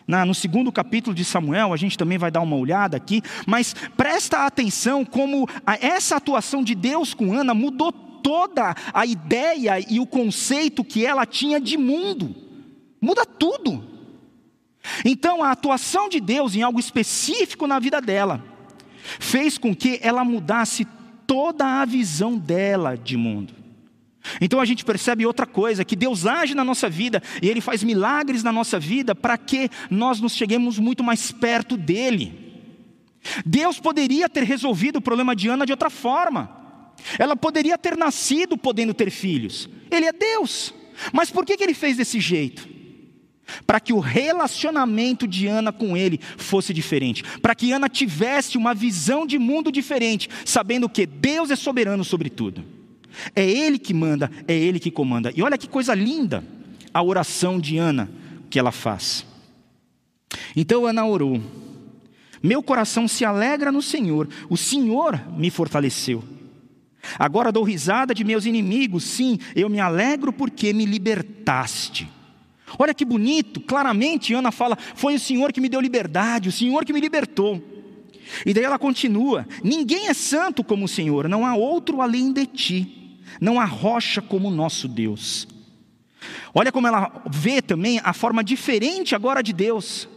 Na, 0.07 0.25
no 0.25 0.33
segundo 0.33 0.71
capítulo 0.71 1.15
de 1.15 1.23
Samuel, 1.23 1.73
a 1.73 1.77
gente 1.77 1.97
também 1.97 2.17
vai 2.17 2.29
dar 2.29 2.41
uma 2.41 2.55
olhada 2.55 2.97
aqui, 2.97 3.21
mas 3.45 3.73
presta 3.95 4.45
atenção 4.45 5.05
como 5.05 5.47
a, 5.65 5.75
essa 5.75 6.17
atuação 6.17 6.63
de 6.63 6.75
Deus 6.75 7.13
com 7.13 7.33
Ana 7.33 7.53
mudou 7.53 7.91
toda 7.91 8.75
a 8.93 9.05
ideia 9.05 9.79
e 9.79 9.99
o 9.99 10.05
conceito 10.05 10.83
que 10.83 11.05
ela 11.05 11.25
tinha 11.25 11.59
de 11.59 11.77
mundo. 11.77 12.35
Muda 13.01 13.25
tudo. 13.25 13.83
Então, 15.05 15.43
a 15.43 15.51
atuação 15.51 16.09
de 16.09 16.19
Deus 16.19 16.55
em 16.55 16.61
algo 16.61 16.79
específico 16.79 17.67
na 17.67 17.79
vida 17.79 18.01
dela 18.01 18.43
fez 19.19 19.57
com 19.57 19.75
que 19.75 19.99
ela 20.01 20.23
mudasse 20.23 20.85
toda 21.25 21.81
a 21.81 21.85
visão 21.85 22.37
dela 22.37 22.97
de 22.97 23.17
mundo. 23.17 23.62
Então 24.39 24.59
a 24.59 24.65
gente 24.65 24.85
percebe 24.85 25.25
outra 25.25 25.45
coisa, 25.45 25.85
que 25.85 25.95
Deus 25.95 26.25
age 26.25 26.55
na 26.55 26.63
nossa 26.63 26.89
vida 26.89 27.21
e 27.41 27.49
Ele 27.49 27.61
faz 27.61 27.83
milagres 27.83 28.43
na 28.43 28.51
nossa 28.51 28.79
vida 28.79 29.13
para 29.13 29.37
que 29.37 29.69
nós 29.89 30.19
nos 30.19 30.35
cheguemos 30.35 30.79
muito 30.79 31.03
mais 31.03 31.31
perto 31.31 31.77
dEle. 31.77 32.41
Deus 33.45 33.79
poderia 33.79 34.27
ter 34.27 34.43
resolvido 34.43 34.97
o 34.97 35.01
problema 35.01 35.35
de 35.35 35.47
Ana 35.47 35.65
de 35.65 35.71
outra 35.71 35.89
forma. 35.89 36.61
Ela 37.17 37.35
poderia 37.35 37.77
ter 37.77 37.97
nascido 37.97 38.57
podendo 38.57 38.93
ter 38.93 39.09
filhos. 39.09 39.69
Ele 39.89 40.05
é 40.05 40.13
Deus. 40.13 40.73
Mas 41.11 41.29
por 41.29 41.45
que, 41.45 41.57
que 41.57 41.63
Ele 41.63 41.73
fez 41.73 41.97
desse 41.97 42.19
jeito? 42.19 42.67
Para 43.67 43.79
que 43.79 43.91
o 43.91 43.99
relacionamento 43.99 45.27
de 45.27 45.47
Ana 45.47 45.71
com 45.71 45.97
Ele 45.97 46.19
fosse 46.37 46.73
diferente. 46.73 47.23
Para 47.41 47.55
que 47.55 47.71
Ana 47.71 47.89
tivesse 47.89 48.57
uma 48.57 48.73
visão 48.73 49.25
de 49.25 49.37
mundo 49.37 49.71
diferente, 49.71 50.29
sabendo 50.45 50.89
que 50.89 51.05
Deus 51.05 51.51
é 51.51 51.55
soberano 51.55 52.03
sobre 52.03 52.29
tudo. 52.29 52.82
É 53.35 53.47
Ele 53.47 53.77
que 53.77 53.93
manda, 53.93 54.31
é 54.47 54.53
Ele 54.53 54.79
que 54.79 54.91
comanda. 54.91 55.31
E 55.35 55.41
olha 55.41 55.57
que 55.57 55.67
coisa 55.67 55.93
linda 55.93 56.43
a 56.93 57.01
oração 57.01 57.59
de 57.59 57.77
Ana 57.77 58.09
que 58.49 58.59
ela 58.59 58.71
faz. 58.71 59.25
Então 60.55 60.85
Ana 60.85 61.05
orou: 61.05 61.41
Meu 62.41 62.61
coração 62.61 63.07
se 63.07 63.25
alegra 63.25 63.71
no 63.71 63.81
Senhor, 63.81 64.27
o 64.49 64.57
Senhor 64.57 65.21
me 65.37 65.49
fortaleceu. 65.49 66.23
Agora 67.19 67.51
dou 67.51 67.63
risada 67.63 68.13
de 68.13 68.23
meus 68.23 68.45
inimigos, 68.45 69.03
sim, 69.03 69.37
eu 69.55 69.69
me 69.69 69.79
alegro 69.79 70.31
porque 70.31 70.71
me 70.71 70.85
libertaste. 70.85 72.07
Olha 72.79 72.93
que 72.93 73.05
bonito, 73.05 73.59
claramente 73.59 74.33
Ana 74.33 74.51
fala: 74.51 74.77
Foi 74.95 75.15
o 75.15 75.19
Senhor 75.19 75.51
que 75.51 75.61
me 75.61 75.69
deu 75.69 75.81
liberdade, 75.81 76.49
o 76.49 76.51
Senhor 76.51 76.85
que 76.85 76.93
me 76.93 77.01
libertou. 77.01 77.61
E 78.45 78.53
daí 78.53 78.63
ela 78.63 78.79
continua: 78.79 79.47
Ninguém 79.63 80.07
é 80.07 80.13
santo 80.13 80.63
como 80.63 80.85
o 80.85 80.87
Senhor, 80.87 81.27
não 81.27 81.45
há 81.45 81.55
outro 81.55 82.01
além 82.01 82.31
de 82.31 82.45
ti. 82.45 83.02
Não 83.39 83.59
há 83.59 83.65
rocha 83.65 84.21
como 84.21 84.47
o 84.47 84.51
nosso 84.51 84.87
Deus. 84.87 85.47
Olha 86.53 86.71
como 86.71 86.87
ela 86.87 87.23
vê 87.29 87.61
também 87.61 87.99
a 88.03 88.13
forma 88.13 88.43
diferente 88.43 89.15
agora 89.15 89.41
de 89.41 89.53
Deus. 89.53 90.07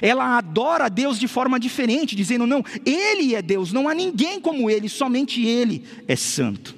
Ela 0.00 0.38
adora 0.38 0.84
a 0.84 0.88
Deus 0.88 1.18
de 1.18 1.26
forma 1.26 1.58
diferente, 1.58 2.14
dizendo: 2.14 2.46
não, 2.46 2.64
Ele 2.86 3.34
é 3.34 3.42
Deus, 3.42 3.72
não 3.72 3.88
há 3.88 3.94
ninguém 3.94 4.40
como 4.40 4.70
Ele, 4.70 4.88
somente 4.88 5.44
Ele 5.44 5.84
é 6.06 6.14
santo. 6.14 6.76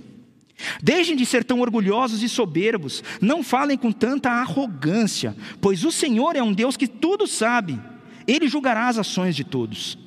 Deixem 0.83 1.15
de 1.15 1.27
ser 1.27 1.45
tão 1.45 1.61
orgulhosos 1.61 2.23
e 2.23 2.29
soberbos, 2.29 3.03
não 3.21 3.43
falem 3.43 3.77
com 3.77 3.93
tanta 3.93 4.31
arrogância, 4.31 5.37
pois 5.61 5.85
o 5.85 5.93
Senhor 5.93 6.37
é 6.37 6.43
um 6.43 6.53
Deus 6.53 6.77
que 6.77 6.87
tudo 6.87 7.27
sabe, 7.27 7.79
Ele 8.27 8.49
julgará 8.49 8.89
as 8.89 8.99
ações 8.99 9.37
de 9.37 9.45
todos. 9.45 9.99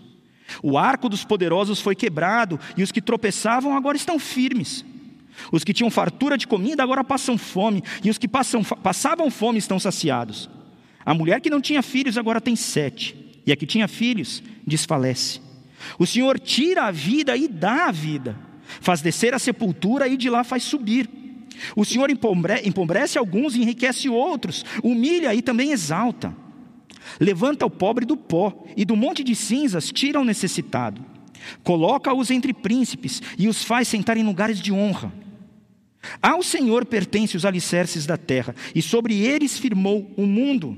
O 0.63 0.78
arco 0.78 1.10
dos 1.10 1.23
poderosos 1.23 1.80
foi 1.80 1.93
quebrado 1.93 2.60
e 2.76 2.82
os 2.82 2.91
que 2.91 3.02
tropeçavam 3.02 3.76
agora 3.76 3.97
estão 3.97 4.17
firmes. 4.17 4.84
Os 5.52 5.63
que 5.63 5.73
tinham 5.73 5.89
fartura 5.89 6.38
de 6.38 6.47
comida 6.47 6.84
agora 6.84 7.04
passam 7.04 7.38
fome, 7.38 7.84
e 8.04 8.10
os 8.10 8.17
que 8.17 8.28
passam, 8.28 8.63
passavam 8.63 9.30
fome 9.30 9.60
estão 9.60 9.80
saciados. 9.80 10.50
A 11.06 11.13
mulher 11.13 11.39
que 11.41 11.50
não 11.50 11.62
tinha 11.62 11.82
filhos 11.82 12.17
agora 12.17 12.41
tem 12.41 12.56
sete, 12.56 13.15
e 13.45 13.52
a 13.52 13.56
que 13.56 13.65
tinha 13.65 13.88
filhos 13.88 14.43
desfalece. 14.65 15.39
O 15.97 16.06
Senhor 16.06 16.39
tira 16.39 16.84
a 16.84 16.91
vida 16.91 17.38
e 17.38 17.47
dá 17.47 17.88
a 17.88 17.91
vida, 17.91 18.38
faz 18.82 19.02
descer 19.02 19.34
a 19.34 19.39
sepultura 19.39 20.08
e 20.08 20.17
de 20.17 20.30
lá 20.30 20.43
faz 20.43 20.63
subir. 20.63 21.10
O 21.76 21.86
Senhor 21.86 22.10
empobrece 22.10 23.17
alguns 23.17 23.56
e 23.56 23.62
enriquece 23.62 24.10
outros, 24.10 24.65
humilha 24.84 25.34
e 25.34 25.41
também 25.41 25.71
exalta. 25.71 26.36
Levanta 27.19 27.65
o 27.65 27.69
pobre 27.69 28.06
do 28.06 28.17
pó, 28.17 28.65
e 28.76 28.84
do 28.84 28.95
monte 28.95 29.23
de 29.23 29.34
cinzas 29.34 29.91
tira 29.91 30.19
o 30.19 30.26
necessitado. 30.26 31.04
Coloca-os 31.63 32.30
entre 32.30 32.54
príncipes 32.54 33.21
e 33.38 33.47
os 33.47 33.63
faz 33.63 33.88
sentar 33.88 34.17
em 34.17 34.23
lugares 34.23 34.60
de 34.60 34.71
honra. 34.71 35.12
Ao 36.21 36.41
Senhor 36.43 36.85
pertence 36.85 37.37
os 37.37 37.45
alicerces 37.45 38.05
da 38.05 38.17
terra, 38.17 38.55
e 38.73 38.81
sobre 38.81 39.21
eles 39.21 39.57
firmou 39.57 40.11
o 40.15 40.25
mundo. 40.25 40.77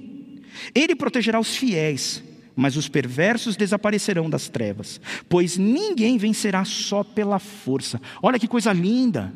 Ele 0.74 0.96
protegerá 0.96 1.40
os 1.40 1.56
fiéis, 1.56 2.24
mas 2.56 2.76
os 2.76 2.90
perversos 2.90 3.56
desaparecerão 3.56 4.30
das 4.30 4.50
trevas, 4.50 5.00
pois 5.28 5.58
ninguém 5.58 6.18
vencerá 6.18 6.66
só 6.66 7.04
pela 7.04 7.40
força. 7.40 8.02
Olha 8.22 8.40
que 8.40 8.48
coisa 8.48 8.74
linda! 8.74 9.34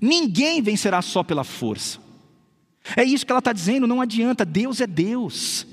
Ninguém 0.00 0.60
vencerá 0.60 1.00
só 1.02 1.22
pela 1.22 1.44
força. 1.44 1.98
É 2.96 3.04
isso 3.04 3.24
que 3.24 3.32
ela 3.32 3.38
está 3.38 3.52
dizendo, 3.52 3.86
não 3.86 4.00
adianta, 4.00 4.44
Deus 4.44 4.80
é 4.80 4.86
Deus. 4.86 5.66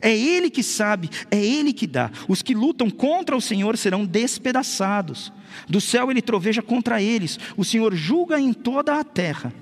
É 0.00 0.16
Ele 0.16 0.50
que 0.50 0.62
sabe, 0.62 1.10
é 1.30 1.42
Ele 1.44 1.72
que 1.72 1.86
dá. 1.86 2.10
Os 2.28 2.42
que 2.42 2.54
lutam 2.54 2.90
contra 2.90 3.36
o 3.36 3.40
Senhor 3.40 3.76
serão 3.76 4.04
despedaçados. 4.04 5.32
Do 5.68 5.80
céu 5.80 6.10
ele 6.10 6.22
troveja 6.22 6.62
contra 6.62 7.02
eles. 7.02 7.38
O 7.56 7.64
Senhor 7.64 7.94
julga 7.94 8.40
em 8.40 8.52
toda 8.52 8.98
a 8.98 9.04
terra. 9.04 9.52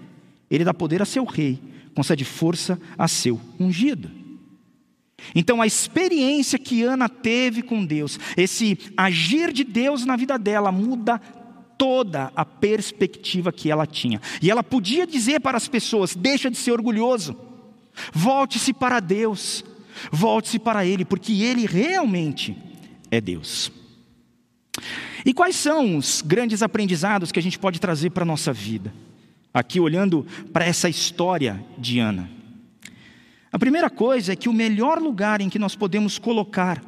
Ele 0.50 0.64
dá 0.64 0.74
poder 0.74 1.02
a 1.02 1.04
seu 1.04 1.24
rei, 1.24 1.58
concede 1.94 2.24
força 2.24 2.80
a 2.96 3.08
seu 3.08 3.40
ungido. 3.58 4.10
Então, 5.34 5.62
a 5.62 5.66
experiência 5.66 6.58
que 6.58 6.82
Ana 6.82 7.08
teve 7.08 7.62
com 7.62 7.84
Deus, 7.84 8.18
esse 8.36 8.78
agir 8.96 9.52
de 9.52 9.64
Deus 9.64 10.04
na 10.04 10.14
vida 10.14 10.38
dela, 10.38 10.70
muda 10.70 11.18
toda 11.78 12.30
a 12.36 12.44
perspectiva 12.44 13.52
que 13.52 13.70
ela 13.70 13.86
tinha. 13.86 14.20
E 14.40 14.50
ela 14.50 14.62
podia 14.62 15.06
dizer 15.06 15.40
para 15.40 15.56
as 15.56 15.68
pessoas: 15.68 16.14
deixa 16.14 16.50
de 16.50 16.56
ser 16.56 16.72
orgulhoso, 16.72 17.36
volte-se 18.12 18.72
para 18.72 19.00
Deus, 19.00 19.64
volte-se 20.10 20.58
para 20.58 20.84
Ele, 20.84 21.04
porque 21.04 21.42
Ele 21.42 21.66
realmente 21.66 22.56
é 23.10 23.20
Deus. 23.20 23.70
E 25.24 25.32
quais 25.34 25.56
são 25.56 25.96
os 25.96 26.22
grandes 26.22 26.62
aprendizados 26.62 27.32
que 27.32 27.38
a 27.38 27.42
gente 27.42 27.58
pode 27.58 27.80
trazer 27.80 28.10
para 28.10 28.22
a 28.22 28.26
nossa 28.26 28.52
vida? 28.52 28.92
Aqui 29.52 29.80
olhando 29.80 30.26
para 30.52 30.64
essa 30.64 30.88
história 30.88 31.64
de 31.78 31.98
Ana. 31.98 32.30
A 33.50 33.58
primeira 33.58 33.88
coisa 33.88 34.32
é 34.32 34.36
que 34.36 34.48
o 34.48 34.52
melhor 34.52 35.00
lugar 35.00 35.40
em 35.40 35.48
que 35.48 35.58
nós 35.58 35.74
podemos 35.74 36.18
colocar 36.18 36.82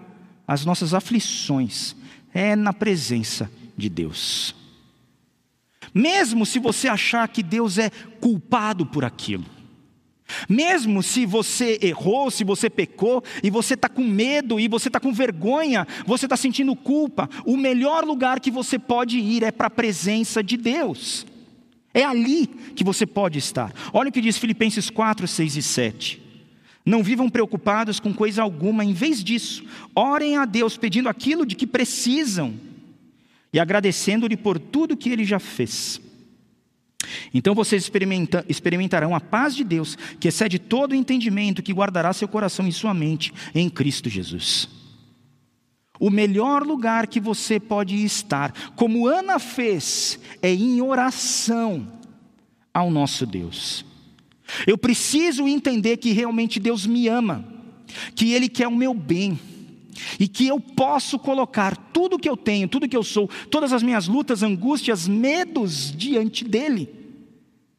as 0.47 0.64
nossas 0.64 0.92
aflições 0.94 1.97
é 2.33 2.55
na 2.55 2.73
presença 2.73 3.51
de 3.77 3.88
Deus. 3.88 4.55
Mesmo 5.94 6.44
se 6.44 6.59
você 6.59 6.88
achar 6.88 7.27
que 7.29 7.42
Deus 7.42 7.79
é 7.79 7.90
culpado 8.21 8.85
por 8.85 9.05
aquilo, 9.05 9.44
mesmo 10.48 11.02
se 11.02 11.26
você 11.26 11.78
errou, 11.82 12.30
se 12.30 12.44
você 12.44 12.68
pecou, 12.68 13.22
e 13.42 13.50
você 13.50 13.74
está 13.74 13.88
com 13.88 14.02
medo, 14.02 14.58
e 14.58 14.68
você 14.68 14.88
está 14.88 15.00
com 15.00 15.12
vergonha, 15.12 15.86
você 16.06 16.26
está 16.26 16.36
sentindo 16.36 16.74
culpa, 16.76 17.28
o 17.44 17.56
melhor 17.56 18.04
lugar 18.04 18.40
que 18.40 18.50
você 18.50 18.78
pode 18.78 19.18
ir 19.18 19.42
é 19.42 19.50
para 19.50 19.66
a 19.66 19.70
presença 19.70 20.42
de 20.42 20.56
Deus. 20.56 21.26
É 21.92 22.04
ali 22.04 22.46
que 22.46 22.84
você 22.84 23.06
pode 23.06 23.38
estar. 23.38 23.72
Olha 23.92 24.08
o 24.08 24.12
que 24.12 24.20
diz 24.20 24.38
Filipenses 24.38 24.90
4, 24.90 25.26
6 25.26 25.56
e 25.56 25.62
7. 25.62 26.22
Não 26.84 27.02
vivam 27.02 27.28
preocupados 27.28 28.00
com 28.00 28.14
coisa 28.14 28.42
alguma, 28.42 28.84
em 28.84 28.92
vez 28.92 29.22
disso, 29.22 29.64
orem 29.94 30.36
a 30.36 30.44
Deus 30.44 30.76
pedindo 30.76 31.08
aquilo 31.08 31.44
de 31.44 31.54
que 31.54 31.66
precisam 31.66 32.54
e 33.52 33.58
agradecendo-lhe 33.58 34.36
por 34.36 34.58
tudo 34.58 34.96
que 34.96 35.10
ele 35.10 35.24
já 35.24 35.38
fez. 35.38 36.00
Então 37.32 37.54
vocês 37.54 37.82
experimenta, 37.82 38.44
experimentarão 38.48 39.14
a 39.14 39.20
paz 39.20 39.54
de 39.54 39.64
Deus, 39.64 39.96
que 40.18 40.28
excede 40.28 40.58
todo 40.58 40.92
o 40.92 40.94
entendimento, 40.94 41.62
que 41.62 41.72
guardará 41.72 42.12
seu 42.12 42.28
coração 42.28 42.66
e 42.66 42.72
sua 42.72 42.92
mente 42.92 43.32
em 43.54 43.68
Cristo 43.68 44.08
Jesus. 44.08 44.68
O 46.00 46.11
melhor 46.11 46.62
lugar 46.62 47.06
que 47.06 47.18
você 47.18 47.58
pode 47.58 47.96
estar, 48.04 48.52
como 48.76 49.06
Ana 49.06 49.38
fez, 49.38 50.18
é 50.40 50.52
em 50.52 50.80
oração 50.80 51.87
ao 52.72 52.90
nosso 52.90 53.26
Deus. 53.26 53.84
Eu 54.66 54.78
preciso 54.78 55.46
entender 55.46 55.96
que 55.96 56.12
realmente 56.12 56.61
Deus 56.61 56.87
me 56.87 57.08
ama, 57.08 57.44
que 58.14 58.32
Ele 58.32 58.48
quer 58.48 58.68
o 58.68 58.74
meu 58.74 58.94
bem 58.94 59.38
e 60.18 60.28
que 60.28 60.46
eu 60.46 60.61
posso 60.61 61.18
colocar 61.18 61.76
tudo 61.76 62.18
que 62.18 62.28
eu 62.28 62.37
tenho, 62.37 62.68
tudo 62.68 62.88
que 62.88 62.96
eu 62.96 63.02
sou, 63.02 63.28
todas 63.50 63.72
as 63.72 63.82
minhas 63.82 64.06
lutas, 64.06 64.42
angústias, 64.42 65.08
medos 65.08 65.92
diante 65.96 66.44
dele. 66.44 66.88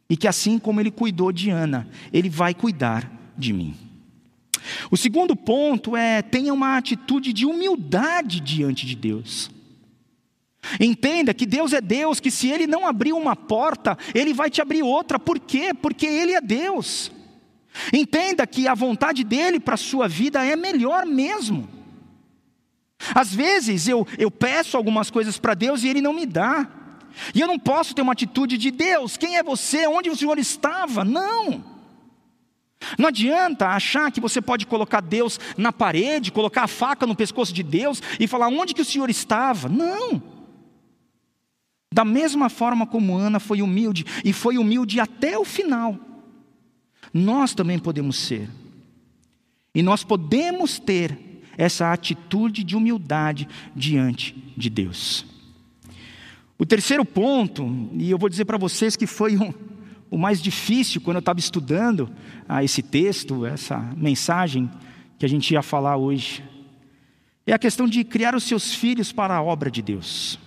E 0.10 0.18
que 0.18 0.28
assim 0.28 0.58
como 0.58 0.80
ele 0.80 0.92
cuidou 0.92 1.32
de 1.32 1.50
Ana, 1.50 1.88
ele 2.12 2.30
vai 2.30 2.54
cuidar 2.54 3.10
de 3.38 3.54
mim. 3.54 3.76
O 4.92 4.98
segundo 4.98 5.36
ponto 5.36 5.96
é 5.96 6.22
tenha 6.22 6.54
uma 6.54 6.78
atitude 6.78 7.32
de 7.32 7.46
humildade 7.46 8.40
diante 8.40 8.86
de 8.86 8.96
Deus. 8.96 9.50
Entenda 10.80 11.34
que 11.34 11.46
Deus 11.46 11.74
é 11.74 11.80
Deus, 11.80 12.20
que 12.20 12.30
se 12.30 12.50
Ele 12.50 12.68
não 12.68 12.86
abrir 12.86 13.14
uma 13.14 13.36
porta, 13.36 13.98
Ele 14.14 14.34
vai 14.34 14.50
te 14.50 14.62
abrir 14.62 14.84
outra. 14.84 15.18
Por 15.18 15.40
quê? 15.40 15.74
Porque 15.74 16.06
Ele 16.06 16.34
é 16.34 16.42
Deus. 16.42 17.12
Entenda 17.94 18.46
que 18.46 18.68
a 18.68 18.74
vontade 18.74 19.24
dele 19.24 19.60
para 19.60 19.76
a 19.76 19.78
sua 19.78 20.08
vida 20.08 20.44
é 20.44 20.56
melhor 20.56 21.06
mesmo. 21.06 21.68
Às 23.16 23.34
vezes 23.34 23.88
eu, 23.88 24.06
eu 24.18 24.30
peço 24.30 24.76
algumas 24.76 25.10
coisas 25.10 25.38
para 25.38 25.54
Deus 25.54 25.84
e 25.84 25.88
Ele 25.88 26.02
não 26.02 26.14
me 26.14 26.26
dá. 26.26 26.68
E 27.34 27.42
eu 27.42 27.48
não 27.48 27.58
posso 27.58 27.94
ter 27.94 28.02
uma 28.02 28.14
atitude 28.14 28.58
de 28.58 28.72
Deus, 28.72 29.18
quem 29.18 29.38
é 29.38 29.44
você? 29.44 29.88
Onde 29.88 30.10
o 30.10 30.16
Senhor 30.16 30.38
estava? 30.38 31.04
Não. 31.04 31.64
Não 32.98 33.10
adianta 33.10 33.68
achar 33.68 34.12
que 34.12 34.22
você 34.22 34.42
pode 34.42 34.66
colocar 34.66 35.02
Deus 35.02 35.40
na 35.58 35.74
parede, 35.74 36.32
colocar 36.32 36.64
a 36.64 36.68
faca 36.68 37.06
no 37.06 37.16
pescoço 37.16 37.54
de 37.54 37.62
Deus 37.62 38.02
e 38.20 38.28
falar 38.28 38.48
onde 38.48 38.74
que 38.74 38.82
o 38.82 38.86
Senhor 38.86 39.10
estava. 39.10 39.68
Não. 39.68 40.22
Da 41.94 42.06
mesma 42.06 42.50
forma 42.50 42.86
como 42.86 43.18
Ana 43.18 43.40
foi 43.40 43.62
humilde 43.62 44.06
e 44.24 44.32
foi 44.32 44.58
humilde 44.58 45.00
até 45.00 45.38
o 45.38 45.44
final, 45.44 45.98
nós 47.14 47.54
também 47.54 47.80
podemos 47.80 48.18
ser. 48.18 48.50
E 49.74 49.82
nós 49.82 50.04
podemos 50.04 50.80
ter 50.80 51.29
essa 51.60 51.92
atitude 51.92 52.64
de 52.64 52.74
humildade 52.74 53.46
diante 53.76 54.34
de 54.56 54.70
Deus. 54.70 55.26
O 56.58 56.66
terceiro 56.66 57.04
ponto, 57.04 57.90
e 57.96 58.10
eu 58.10 58.18
vou 58.18 58.30
dizer 58.30 58.46
para 58.46 58.58
vocês 58.58 58.96
que 58.96 59.06
foi 59.06 59.36
um, 59.36 59.54
o 60.10 60.18
mais 60.18 60.42
difícil 60.42 61.02
quando 61.02 61.18
eu 61.18 61.20
estava 61.20 61.38
estudando 61.38 62.10
ah, 62.48 62.64
esse 62.64 62.82
texto, 62.82 63.46
essa 63.46 63.78
mensagem 63.98 64.72
que 65.18 65.26
a 65.26 65.30
gente 65.30 65.52
ia 65.54 65.62
falar 65.62 65.98
hoje, 65.98 66.42
é 67.46 67.52
a 67.52 67.60
questão 67.60 67.90
de 67.90 68.06
criar 68.06 68.34
os 68.36 68.46
seus 68.46 68.74
filhos 68.74 69.12
para 69.12 69.36
a 69.36 69.44
obra 69.44 69.70
de 69.70 69.82
Deus. 69.82 70.40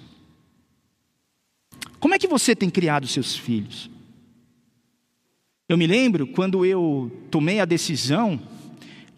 Como 2.01 2.15
é 2.15 2.19
que 2.19 2.27
você 2.27 2.57
tem 2.57 2.71
criado 2.71 3.05
os 3.05 3.13
seus 3.13 3.37
filhos? 3.37 3.91
Eu 5.69 5.77
me 5.77 5.87
lembro 5.87 6.27
quando 6.27 6.65
eu 6.65 7.13
tomei 7.31 7.61
a 7.61 7.67
decisão 7.67 8.41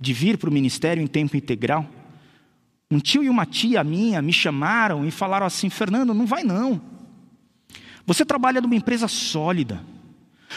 de 0.00 0.12
vir 0.12 0.38
para 0.38 0.50
o 0.50 0.52
ministério 0.52 1.02
em 1.02 1.06
tempo 1.06 1.36
integral, 1.36 1.88
um 2.90 2.98
tio 2.98 3.22
e 3.22 3.28
uma 3.28 3.46
tia 3.46 3.82
minha 3.82 4.20
me 4.22 4.32
chamaram 4.32 5.04
e 5.06 5.10
falaram 5.10 5.46
assim: 5.46 5.68
Fernando, 5.68 6.14
não 6.14 6.26
vai 6.26 6.44
não. 6.44 6.80
Você 8.06 8.24
trabalha 8.24 8.60
numa 8.60 8.76
empresa 8.76 9.08
sólida. 9.08 9.84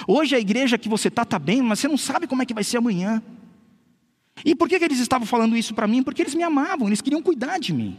Hoje 0.08 0.36
a 0.36 0.40
igreja 0.40 0.78
que 0.78 0.90
você 0.90 1.08
está 1.08 1.24
está 1.24 1.40
bem, 1.40 1.62
mas 1.62 1.80
você 1.80 1.88
não 1.88 1.98
sabe 1.98 2.28
como 2.28 2.42
é 2.42 2.46
que 2.46 2.54
vai 2.54 2.64
ser 2.64 2.78
amanhã. 2.78 3.24
E 4.46 4.54
por 4.54 4.70
que, 4.70 4.78
que 4.78 4.86
eles 4.86 5.00
estavam 5.00 5.26
falando 5.26 5.58
isso 5.58 5.74
para 5.74 5.88
mim? 5.88 6.04
Porque 6.04 6.22
eles 6.22 6.36
me 6.36 6.44
amavam, 6.44 6.88
eles 6.88 7.02
queriam 7.02 7.24
cuidar 7.24 7.58
de 7.58 7.74
mim. 7.74 7.98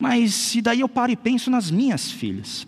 Mas 0.00 0.54
e 0.54 0.62
daí 0.62 0.80
eu 0.80 0.88
paro 0.88 1.12
e 1.12 1.16
penso 1.16 1.50
nas 1.50 1.70
minhas 1.70 2.10
filhas. 2.10 2.66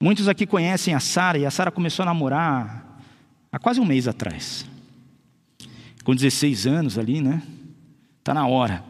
Muitos 0.00 0.28
aqui 0.28 0.46
conhecem 0.46 0.94
a 0.94 1.00
Sara 1.00 1.38
e 1.38 1.46
a 1.46 1.50
Sara 1.50 1.70
começou 1.70 2.02
a 2.02 2.06
namorar 2.06 2.91
há 3.52 3.58
quase 3.58 3.78
um 3.78 3.84
mês 3.84 4.08
atrás. 4.08 4.66
Com 6.02 6.14
16 6.14 6.66
anos 6.66 6.98
ali, 6.98 7.20
né? 7.20 7.42
Está 8.18 8.32
na 8.32 8.46
hora. 8.46 8.82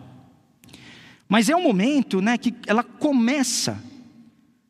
Mas 1.29 1.49
é 1.49 1.57
um 1.57 1.63
momento 1.63 2.21
né, 2.21 2.39
que 2.39 2.55
ela 2.67 2.85
começa 2.85 3.83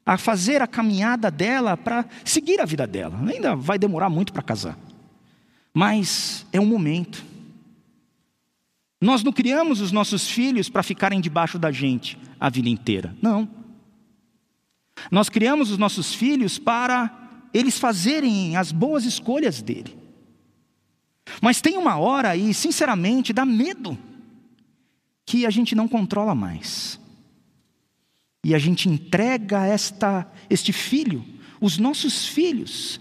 a 0.05 0.17
fazer 0.17 0.63
a 0.63 0.67
caminhada 0.67 1.31
dela 1.31 1.77
para 1.77 2.05
seguir 2.25 2.61
a 2.61 2.65
vida 2.65 2.87
dela. 2.87 3.19
Ainda 3.29 3.55
vai 3.55 3.79
demorar 3.79 4.09
muito 4.09 4.33
para 4.33 4.43
casar. 4.43 4.79
Mas 5.75 6.47
é 6.53 6.61
um 6.61 6.67
momento. 6.67 7.25
Nós 9.01 9.23
não 9.23 9.33
criamos 9.33 9.81
os 9.81 9.91
nossos 9.91 10.29
filhos 10.29 10.69
para 10.69 10.83
ficarem 10.83 11.21
debaixo 11.21 11.59
da 11.59 11.73
gente 11.73 12.19
a 12.39 12.49
vida 12.49 12.69
inteira. 12.69 13.15
Não. 13.21 13.49
Nós 15.11 15.29
criamos 15.29 15.71
os 15.71 15.79
nossos 15.79 16.15
filhos 16.15 16.59
para 16.59 17.22
eles 17.53 17.79
fazerem 17.79 18.57
as 18.57 18.73
boas 18.73 19.05
escolhas 19.05 19.61
dele. 19.63 19.97
Mas 21.41 21.61
tem 21.61 21.77
uma 21.77 21.99
hora 21.99 22.37
e, 22.37 22.53
sinceramente, 22.53 23.33
dá 23.33 23.45
medo 23.45 23.99
que 25.25 25.47
a 25.47 25.51
gente 25.51 25.75
não 25.75 25.89
controla 25.89 26.35
mais. 26.35 26.99
E 28.45 28.55
a 28.55 28.59
gente 28.59 28.89
entrega 28.89 29.65
esta, 29.65 30.31
este 30.51 30.73
filho, 30.73 31.25
os 31.61 31.79
nossos 31.79 32.27
filhos, 32.27 32.99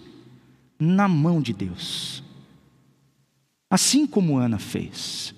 na 0.79 1.07
mão 1.07 1.41
de 1.41 1.53
Deus. 1.53 2.23
Assim 3.69 4.05
como 4.05 4.37
Ana 4.37 4.59
fez. 4.59 5.33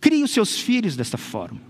Crie 0.00 0.22
os 0.22 0.30
seus 0.30 0.58
filhos 0.58 0.96
desta 0.96 1.18
forma. 1.18 1.60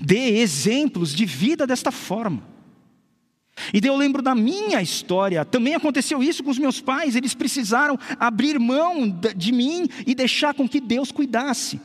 Dê 0.00 0.38
exemplos 0.40 1.14
de 1.14 1.24
vida 1.24 1.66
desta 1.66 1.92
forma. 1.92 2.42
E 3.72 3.80
daí 3.80 3.90
eu 3.90 3.96
lembro 3.96 4.22
da 4.22 4.34
minha 4.34 4.80
história, 4.80 5.44
também 5.44 5.74
aconteceu 5.74 6.22
isso 6.22 6.42
com 6.42 6.50
os 6.50 6.58
meus 6.58 6.80
pais, 6.80 7.16
eles 7.16 7.34
precisaram 7.34 7.98
abrir 8.18 8.58
mão 8.58 9.08
de 9.36 9.52
mim 9.52 9.88
e 10.06 10.14
deixar 10.14 10.54
com 10.54 10.68
que 10.68 10.80
Deus 10.80 11.12
cuidasse. 11.12 11.80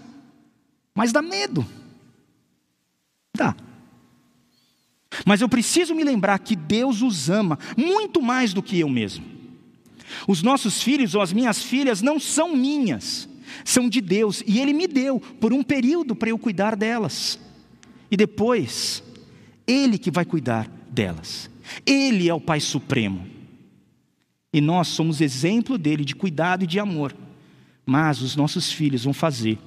Mas 0.95 1.11
dá 1.11 1.21
medo. 1.21 1.65
Dá. 3.35 3.55
Mas 5.25 5.41
eu 5.41 5.49
preciso 5.49 5.93
me 5.93 6.03
lembrar 6.03 6.39
que 6.39 6.55
Deus 6.55 7.01
os 7.01 7.29
ama 7.29 7.59
muito 7.77 8.21
mais 8.21 8.53
do 8.53 8.63
que 8.63 8.79
eu 8.79 8.89
mesmo. 8.89 9.25
Os 10.27 10.41
nossos 10.41 10.81
filhos 10.81 11.15
ou 11.15 11.21
as 11.21 11.33
minhas 11.33 11.61
filhas 11.61 12.01
não 12.01 12.19
são 12.19 12.55
minhas, 12.55 13.27
são 13.65 13.89
de 13.89 13.99
Deus, 13.99 14.43
e 14.45 14.59
Ele 14.59 14.73
me 14.73 14.87
deu 14.87 15.19
por 15.19 15.53
um 15.53 15.63
período 15.63 16.15
para 16.15 16.29
eu 16.29 16.37
cuidar 16.37 16.75
delas. 16.75 17.39
E 18.09 18.17
depois, 18.17 19.03
Ele 19.67 19.97
que 19.97 20.11
vai 20.11 20.25
cuidar 20.25 20.69
delas. 20.89 21.49
Ele 21.85 22.29
é 22.29 22.33
o 22.33 22.41
Pai 22.41 22.59
Supremo. 22.59 23.27
E 24.53 24.61
nós 24.61 24.87
somos 24.89 25.21
exemplo 25.21 25.77
dele 25.77 26.05
de 26.05 26.15
cuidado 26.15 26.63
e 26.63 26.67
de 26.67 26.79
amor. 26.79 27.15
Mas 27.85 28.21
os 28.21 28.35
nossos 28.35 28.71
filhos 28.71 29.03
vão 29.03 29.13
fazer 29.13 29.57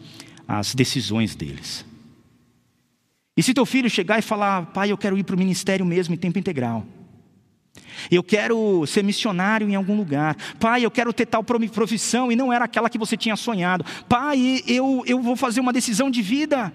as 0.47 0.75
decisões 0.75 1.35
deles. 1.35 1.85
E 3.37 3.43
se 3.43 3.53
teu 3.53 3.67
filho 3.67 3.91
chegar 3.91 4.19
e 4.19 4.23
falar, 4.23 4.67
pai, 4.67 4.91
eu 4.91 4.97
quero 4.97 5.19
ir 5.19 5.25
para 5.25 5.37
o 5.37 5.39
ministério 5.39 5.85
mesmo 5.85 6.15
em 6.15 6.17
tempo 6.17 6.39
integral. 6.39 6.87
Eu 8.11 8.23
quero 8.23 8.87
ser 8.87 9.03
missionário 9.03 9.69
em 9.69 9.75
algum 9.75 9.97
lugar. 9.97 10.37
Pai, 10.59 10.85
eu 10.85 10.91
quero 10.91 11.13
ter 11.13 11.27
tal 11.27 11.45
profissão 11.45 12.31
e 12.33 12.37
não 12.37 12.53
era 12.53 12.65
aquela 12.65 12.89
que 12.89 12.97
você 12.97 13.17
tinha 13.17 13.37
sonhado. 13.37 13.85
Pai, 14.09 14.63
eu, 14.67 15.03
eu 15.07 15.21
vou 15.21 15.37
fazer 15.37 15.61
uma 15.61 15.73
decisão 15.73 16.11
de 16.11 16.23
vida 16.23 16.73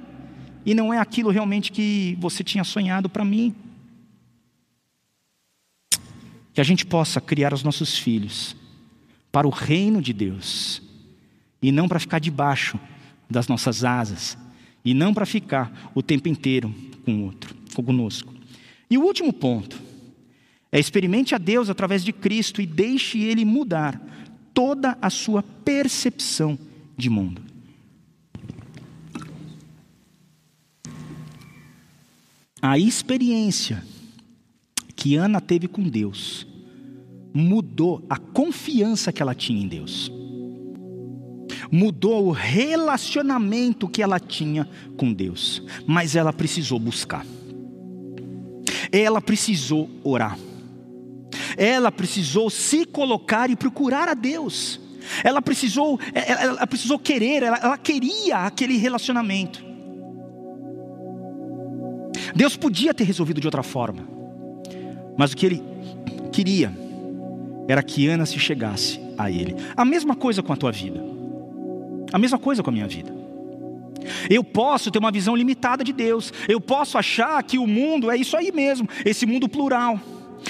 e 0.66 0.76
não 0.76 0.94
é 0.94 1.00
aquilo 1.00 1.32
realmente 1.32 1.72
que 1.72 2.16
você 2.20 2.44
tinha 2.44 2.64
sonhado 2.64 3.10
para 3.10 3.26
mim. 3.26 3.56
Que 6.54 6.62
a 6.62 6.64
gente 6.64 6.86
possa 6.86 7.22
criar 7.22 7.54
os 7.54 7.64
nossos 7.64 7.98
filhos 7.98 8.56
para 9.32 9.48
o 9.48 9.52
reino 9.52 10.02
de 10.02 10.12
Deus 10.12 10.82
e 11.62 11.72
não 11.72 11.88
para 11.88 12.00
ficar 12.00 12.20
debaixo 12.20 12.80
das 13.30 13.48
nossas 13.48 13.84
asas 13.84 14.38
e 14.84 14.94
não 14.94 15.14
para 15.14 15.26
ficar 15.26 15.92
o 15.96 16.02
tempo 16.02 16.28
inteiro 16.28 16.74
com 17.06 17.16
o 17.16 17.26
outro, 17.26 17.56
conosco. 17.74 18.34
E 18.90 18.98
o 18.98 19.04
último 19.04 19.32
ponto 19.32 19.80
é 20.72 20.80
experimente 20.80 21.34
a 21.34 21.38
Deus 21.38 21.70
através 21.70 22.04
de 22.04 22.12
Cristo 22.12 22.62
e 22.62 22.66
deixe 22.66 23.20
Ele 23.20 23.46
mudar 23.46 24.02
toda 24.54 24.98
a 25.02 25.10
sua 25.10 25.42
percepção 25.44 26.58
de 26.98 27.10
mundo. 27.10 27.42
A 32.62 32.78
experiência 32.78 33.84
que 35.02 35.16
Ana 35.16 35.42
teve 35.42 35.68
com 35.68 35.82
Deus 35.82 36.46
mudou 37.34 38.06
a 38.08 38.18
confiança 38.18 39.12
que 39.12 39.20
ela 39.20 39.34
tinha 39.34 39.60
em 39.60 39.68
Deus. 39.68 40.12
Mudou 41.72 42.28
o 42.28 42.32
relacionamento 42.32 43.90
que 43.90 44.04
ela 44.04 44.20
tinha 44.20 44.70
com 44.96 45.12
Deus, 45.12 45.64
mas 45.88 46.16
ela 46.16 46.32
precisou 46.32 46.78
buscar. 46.78 47.26
Ela 48.92 49.20
precisou 49.20 49.90
orar. 50.04 50.38
Ela 51.58 51.92
precisou 51.92 52.52
se 52.52 52.86
colocar 52.86 53.50
e 53.50 53.56
procurar 53.56 54.08
a 54.08 54.14
Deus. 54.14 54.80
Ela 55.24 55.42
precisou, 55.42 56.00
ela, 56.14 56.42
ela 56.44 56.68
precisou 56.68 57.00
querer, 57.00 57.42
ela, 57.42 57.58
ela 57.58 57.78
queria 57.80 58.46
aquele 58.46 58.78
relacionamento. 58.78 59.66
Deus 62.36 62.56
podia 62.56 62.94
ter 62.94 63.06
resolvido 63.06 63.42
de 63.42 63.48
outra 63.48 63.64
forma, 63.64 64.21
mas 65.17 65.32
o 65.32 65.38
que 65.38 65.45
ele 65.45 65.63
queria 66.32 66.76
era 67.67 67.84
que 67.84 68.08
Ana 68.08 68.26
se 68.26 68.39
chegasse 68.39 69.00
a 69.17 69.30
Ele. 69.30 69.56
A 69.76 69.86
mesma 69.86 70.15
coisa 70.15 70.41
com 70.41 70.52
a 70.52 70.56
tua 70.56 70.71
vida, 70.71 71.04
a 72.12 72.17
mesma 72.17 72.38
coisa 72.39 72.63
com 72.63 72.69
a 72.69 72.74
minha 72.74 72.88
vida. 72.88 73.13
Eu 74.30 74.43
posso 74.43 74.89
ter 74.89 74.97
uma 74.97 75.12
visão 75.12 75.36
limitada 75.36 75.84
de 75.84 75.93
Deus, 75.93 76.34
eu 76.50 76.60
posso 76.60 76.97
achar 76.97 77.41
que 77.43 77.60
o 77.60 77.67
mundo 77.67 78.10
é 78.10 78.17
isso 78.17 78.36
aí 78.36 78.52
mesmo, 78.52 78.89
esse 79.06 79.26
mundo 79.26 79.47
plural 79.47 80.00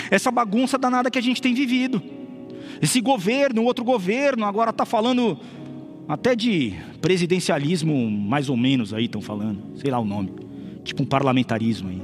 essa 0.09 0.31
bagunça 0.31 0.77
danada 0.77 1.11
que 1.11 1.19
a 1.19 1.21
gente 1.21 1.41
tem 1.41 1.53
vivido. 1.53 2.01
Esse 2.81 3.01
governo, 3.01 3.63
outro 3.63 3.83
governo, 3.83 4.45
agora 4.45 4.71
está 4.71 4.85
falando 4.85 5.39
até 6.07 6.35
de 6.35 6.73
presidencialismo, 6.99 8.09
mais 8.09 8.49
ou 8.49 8.57
menos 8.57 8.93
aí 8.93 9.05
estão 9.05 9.21
falando, 9.21 9.61
sei 9.75 9.91
lá 9.91 9.99
o 9.99 10.05
nome, 10.05 10.33
tipo 10.83 11.03
um 11.03 11.05
parlamentarismo 11.05 11.89
aí. 11.89 12.01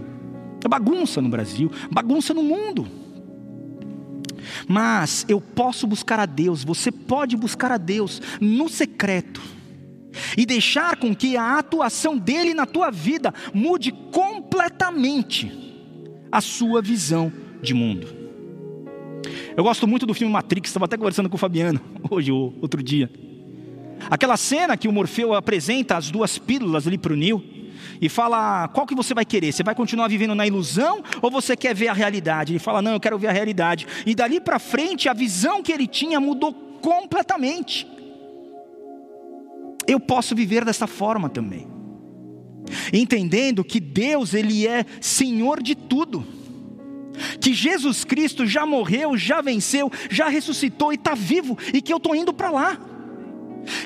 É 0.64 0.68
bagunça 0.68 1.22
no 1.22 1.30
Brasil, 1.30 1.72
bagunça 1.92 2.34
no 2.34 2.44
mundo. 2.44 2.88
Mas 4.68 5.26
eu 5.28 5.40
posso 5.40 5.86
buscar 5.86 6.20
a 6.20 6.26
Deus, 6.26 6.64
você 6.64 6.92
pode 6.92 7.36
buscar 7.36 7.72
a 7.72 7.78
Deus 7.78 8.22
no 8.40 8.70
secreto 8.70 9.42
e 10.38 10.46
deixar 10.46 10.98
com 10.98 11.16
que 11.16 11.38
a 11.38 11.60
atuação 11.60 12.18
dele 12.18 12.54
na 12.54 12.66
tua 12.66 12.90
vida 12.90 13.34
mude 13.54 13.92
completamente 14.12 15.52
a 16.32 16.42
sua 16.42 16.82
visão 16.82 17.32
de 17.62 17.74
mundo. 17.74 18.08
Eu 19.56 19.64
gosto 19.64 19.88
muito 19.88 20.06
do 20.06 20.14
filme 20.14 20.32
Matrix, 20.32 20.70
estava 20.70 20.86
até 20.86 20.98
conversando 20.98 21.30
com 21.30 21.36
o 21.36 21.40
Fabiano 21.40 21.80
hoje, 22.10 22.32
outro 22.32 22.82
dia. 22.82 23.10
Aquela 24.10 24.38
cena 24.38 24.78
que 24.78 24.88
o 24.88 24.92
Morfeu 24.92 25.34
apresenta 25.34 25.98
as 25.98 26.12
duas 26.12 26.38
pílulas 26.38 26.88
ali 26.88 26.98
para 26.98 27.14
o 27.14 27.16
Neo 27.16 27.44
e 28.02 28.10
fala: 28.10 28.68
qual 28.70 28.86
que 28.86 28.96
você 28.96 29.14
vai 29.14 29.26
querer? 29.26 29.52
Você 29.52 29.64
vai 29.64 29.76
continuar 29.76 30.08
vivendo 30.08 30.36
na 30.36 30.46
ilusão 30.46 31.04
ou 31.22 31.30
você 31.30 31.56
quer 31.56 31.74
ver 31.76 31.88
a 31.88 31.94
realidade? 31.94 32.54
Ele 32.54 32.60
fala: 32.60 32.82
não, 32.82 32.94
eu 32.94 33.00
quero 33.00 33.18
ver 33.18 33.28
a 33.28 33.32
realidade. 33.32 33.88
E 34.06 34.14
dali 34.14 34.40
para 34.40 34.60
frente 34.60 35.10
a 35.10 35.14
visão 35.14 35.62
que 35.62 35.72
ele 35.72 35.88
tinha 35.88 36.20
mudou 36.20 36.54
completamente. 36.82 37.88
Eu 39.88 40.00
posso 40.00 40.36
viver 40.36 40.66
dessa 40.66 40.86
forma 40.86 41.30
também, 41.30 41.68
entendendo 42.92 43.64
que 43.64 43.80
Deus 43.80 44.34
ele 44.34 44.68
é 44.68 44.86
Senhor 45.00 45.64
de 45.64 45.76
tudo 45.76 46.38
que 47.40 47.54
Jesus 47.54 48.04
Cristo 48.04 48.46
já 48.46 48.66
morreu, 48.66 49.18
já 49.18 49.42
venceu, 49.42 49.92
já 50.10 50.28
ressuscitou 50.28 50.92
e 50.92 50.96
está 50.96 51.16
vivo 51.16 51.58
e 51.74 51.82
que 51.82 51.92
eu 51.92 51.98
estou 51.98 52.16
indo 52.16 52.34
para 52.34 52.52
lá. 52.52 52.80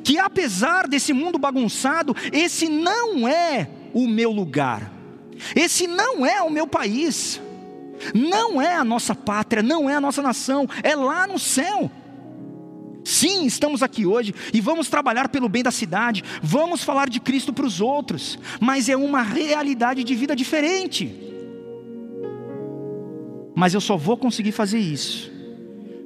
Que 0.04 0.20
apesar 0.20 0.88
desse 0.88 1.14
mundo 1.14 1.40
bagunçado, 1.40 2.16
esse 2.32 2.68
não 2.68 3.28
é 3.28 3.70
o 3.94 4.08
meu 4.08 4.32
lugar, 4.32 4.92
esse 5.56 5.88
não 5.88 6.26
é 6.26 6.42
o 6.42 6.50
meu 6.50 6.68
país, 6.68 7.42
não 8.14 8.62
é 8.62 8.76
a 8.76 8.84
nossa 8.84 9.14
pátria, 9.14 9.62
não 9.62 9.90
é 9.90 9.96
a 9.96 10.02
nossa 10.02 10.22
nação, 10.22 10.68
é 10.84 10.96
lá 10.96 11.28
no 11.28 11.40
céu. 11.40 11.90
Sim, 13.04 13.46
estamos 13.46 13.82
aqui 13.82 14.06
hoje 14.06 14.34
e 14.54 14.62
vamos 14.62 14.88
trabalhar 14.88 15.30
pelo 15.30 15.50
bem 15.50 15.64
da 15.64 15.72
cidade, 15.72 16.24
vamos 16.42 16.84
falar 16.84 17.10
de 17.10 17.20
Cristo 17.20 17.52
para 17.52 17.66
os 17.66 17.82
outros, 17.82 18.38
mas 18.60 18.90
é 18.90 18.96
uma 18.96 19.24
realidade 19.24 20.04
de 20.04 20.16
vida 20.16 20.36
diferente. 20.36 21.14
Mas 23.56 23.74
eu 23.74 23.82
só 23.82 23.98
vou 23.98 24.18
conseguir 24.18 24.52
fazer 24.52 24.80
isso 24.80 25.32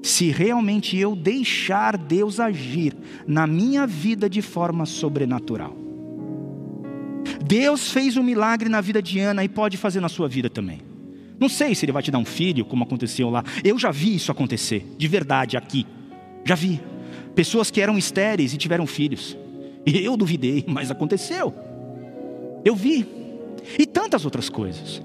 se 0.02 0.30
realmente 0.30 0.96
eu 0.96 1.16
deixar 1.16 1.98
Deus 1.98 2.40
agir 2.40 2.96
na 3.26 3.48
minha 3.48 3.88
vida 3.88 4.30
de 4.30 4.40
forma 4.40 4.86
sobrenatural. 4.86 5.85
Deus 7.48 7.92
fez 7.92 8.18
um 8.18 8.24
milagre 8.24 8.70
na 8.70 8.82
vida 8.82 9.02
de 9.02 9.20
Ana 9.20 9.44
e 9.44 9.50
pode 9.50 9.78
fazer 9.78 10.00
na 10.00 10.10
sua 10.10 10.28
vida 10.28 10.50
também. 10.50 10.82
Não 11.40 11.48
sei 11.48 11.76
se 11.76 11.86
ele 11.86 11.92
vai 11.92 12.02
te 12.02 12.10
dar 12.10 12.18
um 12.18 12.26
filho, 12.26 12.66
como 12.66 12.84
aconteceu 12.84 13.30
lá. 13.30 13.44
Eu 13.64 13.78
já 13.78 13.92
vi 13.92 14.16
isso 14.16 14.32
acontecer, 14.32 14.86
de 14.98 15.08
verdade, 15.08 15.56
aqui. 15.56 15.86
Já 16.44 16.56
vi. 16.56 16.82
Pessoas 17.36 17.70
que 17.70 17.82
eram 17.82 17.98
estéreis 17.98 18.54
e 18.54 18.58
tiveram 18.58 18.88
filhos. 18.88 19.38
E 19.86 20.04
eu 20.04 20.18
duvidei, 20.18 20.64
mas 20.68 20.90
aconteceu. 20.90 21.54
Eu 22.64 22.76
vi. 22.76 23.06
E 23.78 23.86
tantas 23.86 24.26
outras 24.26 24.50
coisas. 24.50 25.04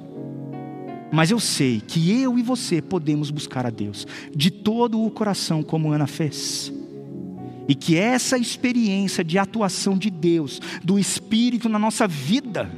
Mas 1.13 1.31
eu 1.31 1.41
sei 1.41 1.81
que 1.81 2.23
eu 2.23 2.39
e 2.39 2.43
você 2.43 2.81
podemos 2.81 3.31
buscar 3.31 3.67
a 3.67 3.71
Deus 3.71 4.07
de 4.35 4.51
todo 4.51 5.03
o 5.03 5.11
coração, 5.11 5.63
como 5.63 5.93
Ana 5.93 6.07
fez. 6.07 6.73
E 7.69 7.75
que 7.75 7.97
essa 7.97 8.37
experiência 8.37 9.23
de 9.23 9.39
atuação 9.39 9.97
de 9.97 10.11
Deus, 10.11 10.61
do 10.83 10.99
Espírito 10.99 11.69
na 11.69 11.79
nossa 11.79 12.07
vida, 12.07 12.71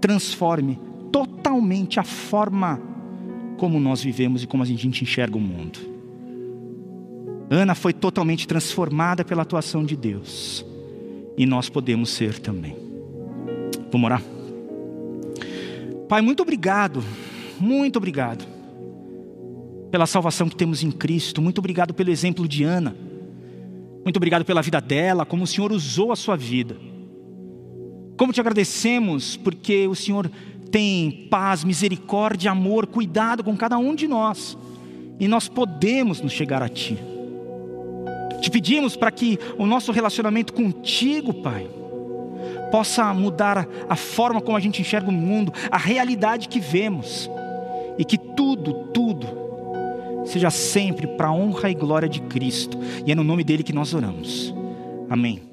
transforme 0.00 0.78
totalmente 1.10 1.98
a 1.98 2.04
forma 2.04 2.80
como 3.56 3.80
nós 3.80 4.02
vivemos 4.02 4.42
e 4.42 4.46
como 4.46 4.62
a 4.62 4.66
gente 4.66 5.02
enxerga 5.02 5.36
o 5.36 5.40
mundo. 5.40 5.78
Ana 7.50 7.74
foi 7.74 7.92
totalmente 7.92 8.46
transformada 8.46 9.24
pela 9.24 9.42
atuação 9.42 9.84
de 9.84 9.96
Deus. 9.96 10.64
E 11.38 11.46
nós 11.46 11.68
podemos 11.68 12.10
ser 12.10 12.38
também. 12.38 12.76
Vamos 13.90 14.04
orar? 14.04 14.22
Pai, 16.08 16.20
muito 16.20 16.42
obrigado 16.42 17.02
muito 17.58 17.96
obrigado 17.96 18.46
pela 19.90 20.06
salvação 20.06 20.48
que 20.48 20.56
temos 20.56 20.82
em 20.82 20.90
Cristo. 20.90 21.40
Muito 21.40 21.58
obrigado 21.58 21.94
pelo 21.94 22.10
exemplo 22.10 22.46
de 22.46 22.64
Ana. 22.64 22.94
Muito 24.06 24.18
obrigado 24.18 24.44
pela 24.44 24.62
vida 24.62 24.80
dela, 24.80 25.26
como 25.26 25.42
o 25.42 25.46
Senhor 25.48 25.72
usou 25.72 26.12
a 26.12 26.16
sua 26.16 26.36
vida. 26.36 26.76
Como 28.16 28.32
te 28.32 28.40
agradecemos 28.40 29.36
porque 29.36 29.88
o 29.88 29.96
Senhor 29.96 30.30
tem 30.70 31.26
paz, 31.28 31.64
misericórdia, 31.64 32.52
amor, 32.52 32.86
cuidado 32.86 33.42
com 33.42 33.56
cada 33.56 33.76
um 33.76 33.96
de 33.96 34.06
nós. 34.06 34.56
E 35.18 35.26
nós 35.26 35.48
podemos 35.48 36.20
nos 36.20 36.30
chegar 36.30 36.62
a 36.62 36.68
Ti. 36.68 36.96
Te 38.40 38.48
pedimos 38.48 38.94
para 38.94 39.10
que 39.10 39.40
o 39.58 39.66
nosso 39.66 39.90
relacionamento 39.90 40.52
contigo, 40.52 41.34
Pai, 41.42 41.68
possa 42.70 43.12
mudar 43.12 43.68
a 43.88 43.96
forma 43.96 44.40
como 44.40 44.56
a 44.56 44.60
gente 44.60 44.80
enxerga 44.80 45.10
o 45.10 45.12
mundo, 45.12 45.52
a 45.68 45.78
realidade 45.78 46.46
que 46.46 46.60
vemos 46.60 47.28
e 47.98 48.04
que 48.04 48.16
tudo, 48.16 48.72
tudo 48.94 49.45
seja 50.26 50.50
sempre 50.50 51.06
para 51.06 51.28
a 51.28 51.32
honra 51.32 51.70
e 51.70 51.74
glória 51.74 52.08
de 52.08 52.20
Cristo. 52.20 52.78
E 53.06 53.12
é 53.12 53.14
no 53.14 53.24
nome 53.24 53.44
dele 53.44 53.62
que 53.62 53.72
nós 53.72 53.94
oramos. 53.94 54.54
Amém. 55.08 55.45